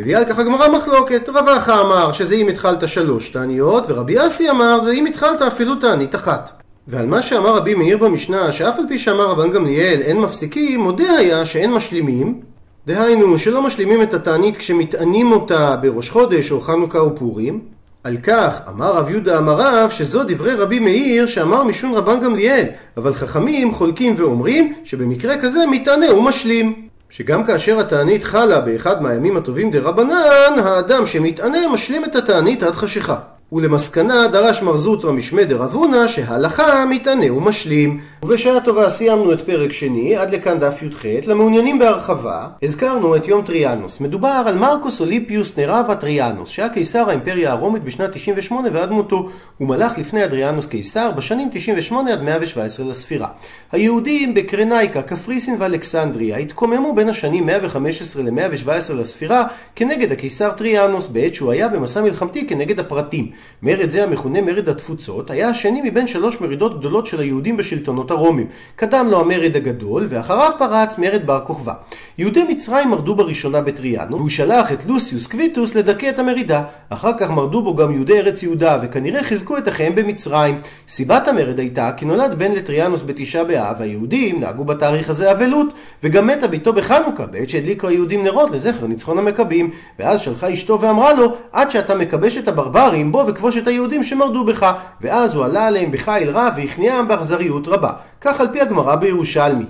מביאה 0.00 0.18
על 0.18 0.24
כך 0.24 0.38
הגמרא 0.38 0.68
מחלוקת, 0.68 1.28
רב 1.28 1.48
אחא 1.48 1.80
אמר 1.80 2.12
שזה 2.12 2.34
אם 2.34 2.48
התחלת 2.48 2.88
שלוש 2.88 3.28
תעניות, 3.28 3.84
ורבי 3.88 4.26
אסי 4.26 4.50
אמר 4.50 4.80
זה 4.80 4.92
אם 4.92 5.06
התחלת 5.06 5.42
אפילו 5.42 5.74
תענית 5.74 6.14
אחת. 6.14 6.62
ועל 6.88 7.06
מה 7.06 7.22
שאמר 7.22 7.56
רבי 7.56 7.74
מאיר 7.74 7.98
במשנה, 7.98 8.52
שאף 8.52 8.78
על 8.78 8.84
פי 8.88 8.98
שאמר 8.98 9.26
רבן 9.26 9.50
גמליאל 9.50 10.00
אין 10.00 10.20
מפסיקים, 10.20 10.80
מודה 10.80 11.12
היה 11.12 11.44
שאין 11.44 11.72
משלימים, 11.72 12.40
דהיינו 12.86 13.38
שלא 13.38 13.62
משלימים 13.62 14.02
את 14.02 14.14
התענית 14.14 14.56
כשמטענים 14.56 15.32
אותה 15.32 15.76
בראש 15.76 16.10
חודש 16.10 16.52
או 16.52 16.60
חנוכה 16.60 17.02
ופורים. 17.02 17.60
על 18.04 18.16
כך 18.22 18.60
אמר 18.68 18.92
רב 18.92 19.10
יהודה 19.10 19.38
אמר 19.38 19.54
רב 19.58 19.90
שזו 19.90 20.24
דברי 20.24 20.54
רבי 20.54 20.78
מאיר 20.78 21.26
שאמר 21.26 21.64
משון 21.64 21.94
רבן 21.94 22.20
גמליאל, 22.20 22.66
אבל 22.96 23.14
חכמים 23.14 23.72
חולקים 23.72 24.14
ואומרים 24.16 24.72
שבמקרה 24.84 25.36
כזה 25.38 25.66
מתענה 25.66 26.14
ומשלים. 26.14 26.89
שגם 27.10 27.44
כאשר 27.44 27.80
התענית 27.80 28.24
חלה 28.24 28.60
באחד 28.60 29.02
מהימים 29.02 29.36
הטובים 29.36 29.70
דרבנן, 29.70 30.58
האדם 30.64 31.06
שמתענה 31.06 31.68
משלים 31.72 32.04
את 32.04 32.16
התענית 32.16 32.62
עד 32.62 32.74
חשיכה. 32.74 33.16
ולמסקנה 33.52 34.28
דרש 34.28 34.62
מר 34.62 34.76
זוטרא 34.76 35.12
משמיה 35.12 35.44
דרב 35.44 35.74
הונא 35.74 36.06
שהלכה 36.06 36.84
מתענה 36.84 37.32
ומשלים. 37.32 38.00
ובשעה 38.22 38.60
טובה 38.60 38.88
סיימנו 38.88 39.32
את 39.32 39.40
פרק 39.40 39.72
שני, 39.72 40.16
עד 40.16 40.34
לכאן 40.34 40.58
דף 40.58 40.82
י"ח. 40.82 41.04
למעוניינים 41.26 41.78
בהרחבה, 41.78 42.46
הזכרנו 42.62 43.16
את 43.16 43.28
יום 43.28 43.42
טריאנוס. 43.42 44.00
מדובר 44.00 44.42
על 44.46 44.58
מרקוס 44.58 45.00
אולפיוס 45.00 45.58
נרבה 45.58 45.94
טריאנוס, 45.94 46.48
שהיה 46.48 46.68
קיסר 46.68 47.08
האימפריה 47.08 47.52
הרומית 47.52 47.84
בשנת 47.84 48.12
98 48.12 48.68
ועד 48.72 48.90
מותו. 48.90 49.28
הוא 49.58 49.68
מלך 49.68 49.98
לפני 49.98 50.24
אדריאנוס 50.24 50.66
קיסר 50.66 51.10
בשנים 51.10 51.48
98 51.52 52.12
עד 52.12 52.22
117 52.22 52.86
לספירה. 52.86 53.28
היהודים 53.72 54.34
בקירנאיקה, 54.34 55.02
קפריסין 55.02 55.56
ואלכסנדריה 55.58 56.36
התקוממו 56.36 56.94
בין 56.94 57.08
השנים 57.08 57.46
115 57.46 58.22
ל-117 58.22 58.92
לספירה 58.92 59.44
כנגד 59.76 60.12
הקיסר 60.12 60.50
טריאנוס 60.50 61.08
בעת 61.08 61.34
שהוא 61.34 61.52
היה 61.52 61.68
במסע 61.68 62.02
מלחמתי 62.02 62.46
כנגד 62.46 62.80
הפרתים. 62.80 63.30
מרד 63.62 63.90
זה 63.90 64.04
המכונה 64.04 64.40
מרד 64.40 64.68
התפוצות 64.68 65.30
היה 65.30 65.48
השני 65.48 65.80
מבין 65.84 66.06
שלוש 66.06 66.40
מרידות 66.40 66.78
גדולות 66.78 67.06
של 67.06 67.20
היהודים 67.20 67.56
בשלטונות 67.56 68.10
הרומים. 68.10 68.46
קדם 68.76 69.08
לו 69.10 69.20
המרד 69.20 69.56
הגדול 69.56 70.06
ואחריו 70.10 70.50
פרץ 70.58 70.98
מרד 70.98 71.26
בר 71.26 71.40
כוכבא. 71.40 71.72
יהודי 72.18 72.44
מצרים 72.44 72.88
מרדו 72.88 73.14
בראשונה 73.14 73.60
בטריאנוס 73.60 74.16
והוא 74.16 74.28
שלח 74.28 74.72
את 74.72 74.86
לוסיוס 74.86 75.26
קוויטוס 75.26 75.74
לדכא 75.74 76.08
את 76.08 76.18
המרידה. 76.18 76.62
אחר 76.88 77.12
כך 77.18 77.30
מרדו 77.30 77.62
בו 77.62 77.76
גם 77.76 77.92
יהודי 77.92 78.18
ארץ 78.18 78.42
יהודה 78.42 78.78
וכנראה 78.82 79.24
חיזקו 79.24 79.58
את 79.58 79.68
אחיהם 79.68 79.94
במצרים. 79.94 80.60
סיבת 80.88 81.28
המרד 81.28 81.58
הייתה 81.58 81.90
כי 81.96 82.04
נולד 82.04 82.34
בן 82.38 82.52
לטריאנוס 82.52 83.02
בתשעה 83.06 83.44
באב 83.44 83.76
והיהודים 83.80 84.40
נהגו 84.40 84.64
בתאריך 84.64 85.10
הזה 85.10 85.32
אבלות 85.32 85.74
וגם 86.02 86.26
מתה 86.26 86.48
ביתו 86.48 86.72
בחנוכה 86.72 87.26
בעת 87.26 87.48
שהדליקו 87.48 87.88
היהודים 87.88 88.24
נרות 88.24 88.50
לזכר 88.50 88.86
ניצחון 88.86 89.18
המכבים 89.18 89.70
ואז 89.98 90.20
שלחה 90.20 90.52
אשתו 90.52 90.80
ואמרה 90.80 91.12
לו 91.12 91.32
עד 91.52 91.70
שאתה 91.70 91.94
מכבש 91.94 92.36
את 92.36 92.48
הברברים 92.48 93.12
בוא 93.12 93.24
וכבוש 93.30 93.56
את 93.56 93.66
היהודים 93.66 94.02
שמרדו 94.02 94.44
בך. 94.44 94.72
ואז 95.00 95.34
הוא 95.34 95.44
עלה 95.44 95.66
עליהם 95.66 95.90
בחיל 95.90 96.30
רע 96.30 96.48
והכניעם 96.56 97.08
באכזריות 97.08 97.68
רבה. 97.68 97.92
כך 98.20 98.40
על 98.40 98.48
פי 98.52 98.60
הגמרא 98.60 98.94
בירושלמי. 98.94 99.64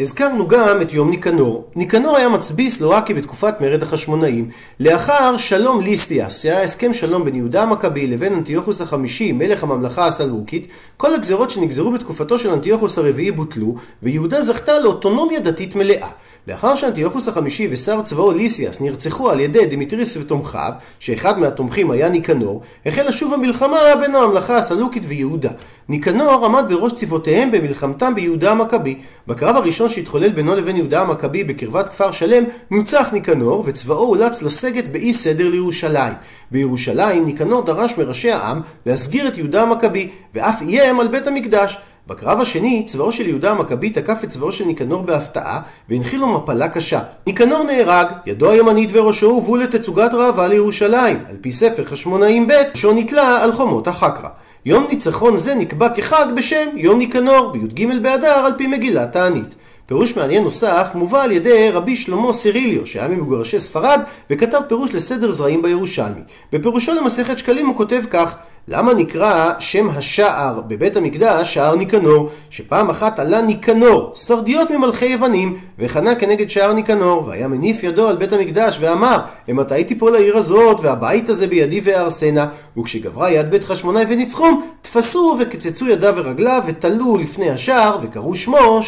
הזכרנו 0.00 0.48
גם 0.48 0.82
את 0.82 0.92
יום 0.92 1.10
ניקנור. 1.10 1.64
ניקנור 1.76 2.16
היה 2.16 2.28
מצביא 2.28 2.70
סלואקי 2.70 3.14
בתקופת 3.14 3.60
מרד 3.60 3.82
החשמונאים. 3.82 4.48
לאחר 4.80 5.36
שלום 5.36 5.80
ליסטיאס, 5.80 6.42
שהיה 6.42 6.62
הסכם 6.62 6.92
שלום 6.92 7.24
בין 7.24 7.34
יהודה 7.34 7.62
המכבי 7.62 8.06
לבין 8.06 8.34
אנטיוכוס 8.34 8.80
החמישי, 8.80 9.32
מלך 9.32 9.62
הממלכה 9.62 10.06
הסלוקית, 10.06 10.66
כל 10.96 11.14
הגזרות 11.14 11.50
שנגזרו 11.50 11.92
בתקופתו 11.92 12.38
של 12.38 12.50
אנטיוכוס 12.50 12.98
הרביעי 12.98 13.30
בוטלו, 13.30 13.74
ויהודה 14.02 14.42
זכתה 14.42 14.78
לאוטונומיה 14.78 15.40
דתית 15.40 15.76
מלאה. 15.76 16.08
לאחר 16.48 16.74
שאנטיוכוס 16.74 17.28
החמישי 17.28 17.68
ושר 17.70 18.02
צבאו 18.02 18.32
ליסיאס 18.32 18.80
נרצחו 18.80 19.30
על 19.30 19.40
ידי 19.40 19.66
דמיטריוס 19.66 20.16
ותומכיו, 20.16 20.72
שאחד 20.98 21.38
מהתומכים 21.38 21.90
היה 21.90 22.08
ניקנור, 22.08 22.62
החלה 22.86 23.12
שוב 23.12 23.34
המלחמה 23.34 23.78
בין 24.00 24.14
הממלכה 24.14 24.56
הסלוקית 24.56 25.02
ויהודה. 25.08 25.50
ניקנור 25.88 26.44
עמד 26.44 26.64
בראש 26.68 26.92
צבאותיהם 26.92 27.50
במלחמתם 27.50 28.14
ביהודה 28.14 28.50
המכבי. 28.50 28.98
בקרב 29.26 29.56
הראשון 29.56 29.87
שהתחולל 29.88 30.32
בינו 30.32 30.54
לבין 30.54 30.76
יהודה 30.76 31.00
המכבי 31.00 31.44
בקרבת 31.44 31.88
כפר 31.88 32.10
שלם, 32.10 32.44
נוצח 32.70 33.08
ניקנור 33.12 33.64
וצבאו 33.66 34.08
אולץ 34.08 34.42
לסגת 34.42 34.86
באי 34.86 35.12
סדר 35.12 35.48
לירושלים. 35.48 36.14
בירושלים 36.50 37.24
ניקנור 37.24 37.62
דרש 37.62 37.98
מראשי 37.98 38.32
העם 38.32 38.60
להסגיר 38.86 39.28
את 39.28 39.38
יהודה 39.38 39.62
המכבי, 39.62 40.08
ואף 40.34 40.62
איים 40.62 41.00
על 41.00 41.08
בית 41.08 41.26
המקדש. 41.26 41.78
בקרב 42.08 42.40
השני, 42.40 42.84
צבאו 42.86 43.12
של 43.12 43.26
יהודה 43.26 43.50
המכבי 43.50 43.90
תקף 43.90 44.24
את 44.24 44.28
צבאו 44.28 44.52
של 44.52 44.64
ניקנור 44.64 45.02
בהפתעה, 45.02 45.60
והנחיל 45.88 46.20
לו 46.20 46.26
מפלה 46.26 46.68
קשה. 46.68 47.00
ניקנור 47.26 47.64
נהרג, 47.64 48.06
ידו 48.26 48.50
הימנית 48.50 48.90
וראשו 48.92 49.26
הובאו 49.26 49.56
לתצוגת 49.56 50.14
ראווה 50.14 50.48
לירושלים, 50.48 51.24
על 51.30 51.36
פי 51.40 51.52
ספר 51.52 51.84
חשמונאים 51.84 52.46
ב', 52.46 52.52
ראשו 52.70 52.92
נתלה 52.92 53.42
על 53.42 53.52
חומות 53.52 53.88
החקרא. 53.88 54.28
יום 54.64 54.86
ניצחון 54.90 55.36
זה 55.36 55.54
נקבע 55.54 55.88
כחג 55.88 56.26
בשם 56.36 56.68
יום 56.74 56.98
ניקנור, 56.98 57.52
בי"ג 57.52 58.02
באדר 58.02 58.42
על 58.44 58.52
פי 58.56 58.66
מגילת 58.66 59.12
תענית. 59.12 59.54
פירוש 59.88 60.16
מעניין 60.16 60.42
נוסף 60.42 60.90
מובא 60.94 61.22
על 61.22 61.32
ידי 61.32 61.70
רבי 61.70 61.96
שלמה 61.96 62.32
סיריליו, 62.32 62.86
שהיה 62.86 63.08
ממגורשי 63.08 63.60
ספרד, 63.60 64.00
וכתב 64.30 64.60
פירוש 64.68 64.94
לסדר 64.94 65.30
זרעים 65.30 65.62
בירושלמי. 65.62 66.20
בפירושו 66.52 66.94
למסכת 66.94 67.38
שקלים 67.38 67.66
הוא 67.66 67.76
כותב 67.76 68.02
כך: 68.10 68.36
למה 68.70 68.94
נקרא 68.94 69.52
שם 69.58 69.88
השער 69.90 70.60
בבית 70.60 70.96
המקדש 70.96 71.54
שער 71.54 71.76
ניקנור? 71.76 72.30
שפעם 72.50 72.90
אחת 72.90 73.18
עלה 73.18 73.40
ניקנור, 73.40 74.12
סרדיות 74.14 74.70
ממלכי 74.70 75.06
יוונים, 75.06 75.56
וחנה 75.78 76.14
כנגד 76.14 76.50
שער 76.50 76.72
ניקנור, 76.72 77.26
והיה 77.26 77.48
מניף 77.48 77.82
ידו 77.82 78.08
על 78.08 78.16
בית 78.16 78.32
המקדש, 78.32 78.78
ואמר, 78.80 79.18
מתי 79.48 79.84
תיפול 79.84 80.14
העיר 80.14 80.36
הזאת, 80.36 80.80
והבית 80.80 81.28
הזה 81.28 81.46
בידי 81.46 81.80
וארסנה? 81.84 82.46
וכשגברה 82.78 83.30
יד 83.30 83.50
בית 83.50 83.64
חשמונאי 83.64 84.04
וניצחום, 84.08 84.62
תפסו 84.82 85.36
וקצצו 85.40 85.88
ידיו 85.88 86.14
ורגליו, 86.16 86.62
ותלו 86.66 87.16
לפני 87.16 87.50
השער, 87.50 87.98
וקראו 88.02 88.36
שמו 88.36 88.82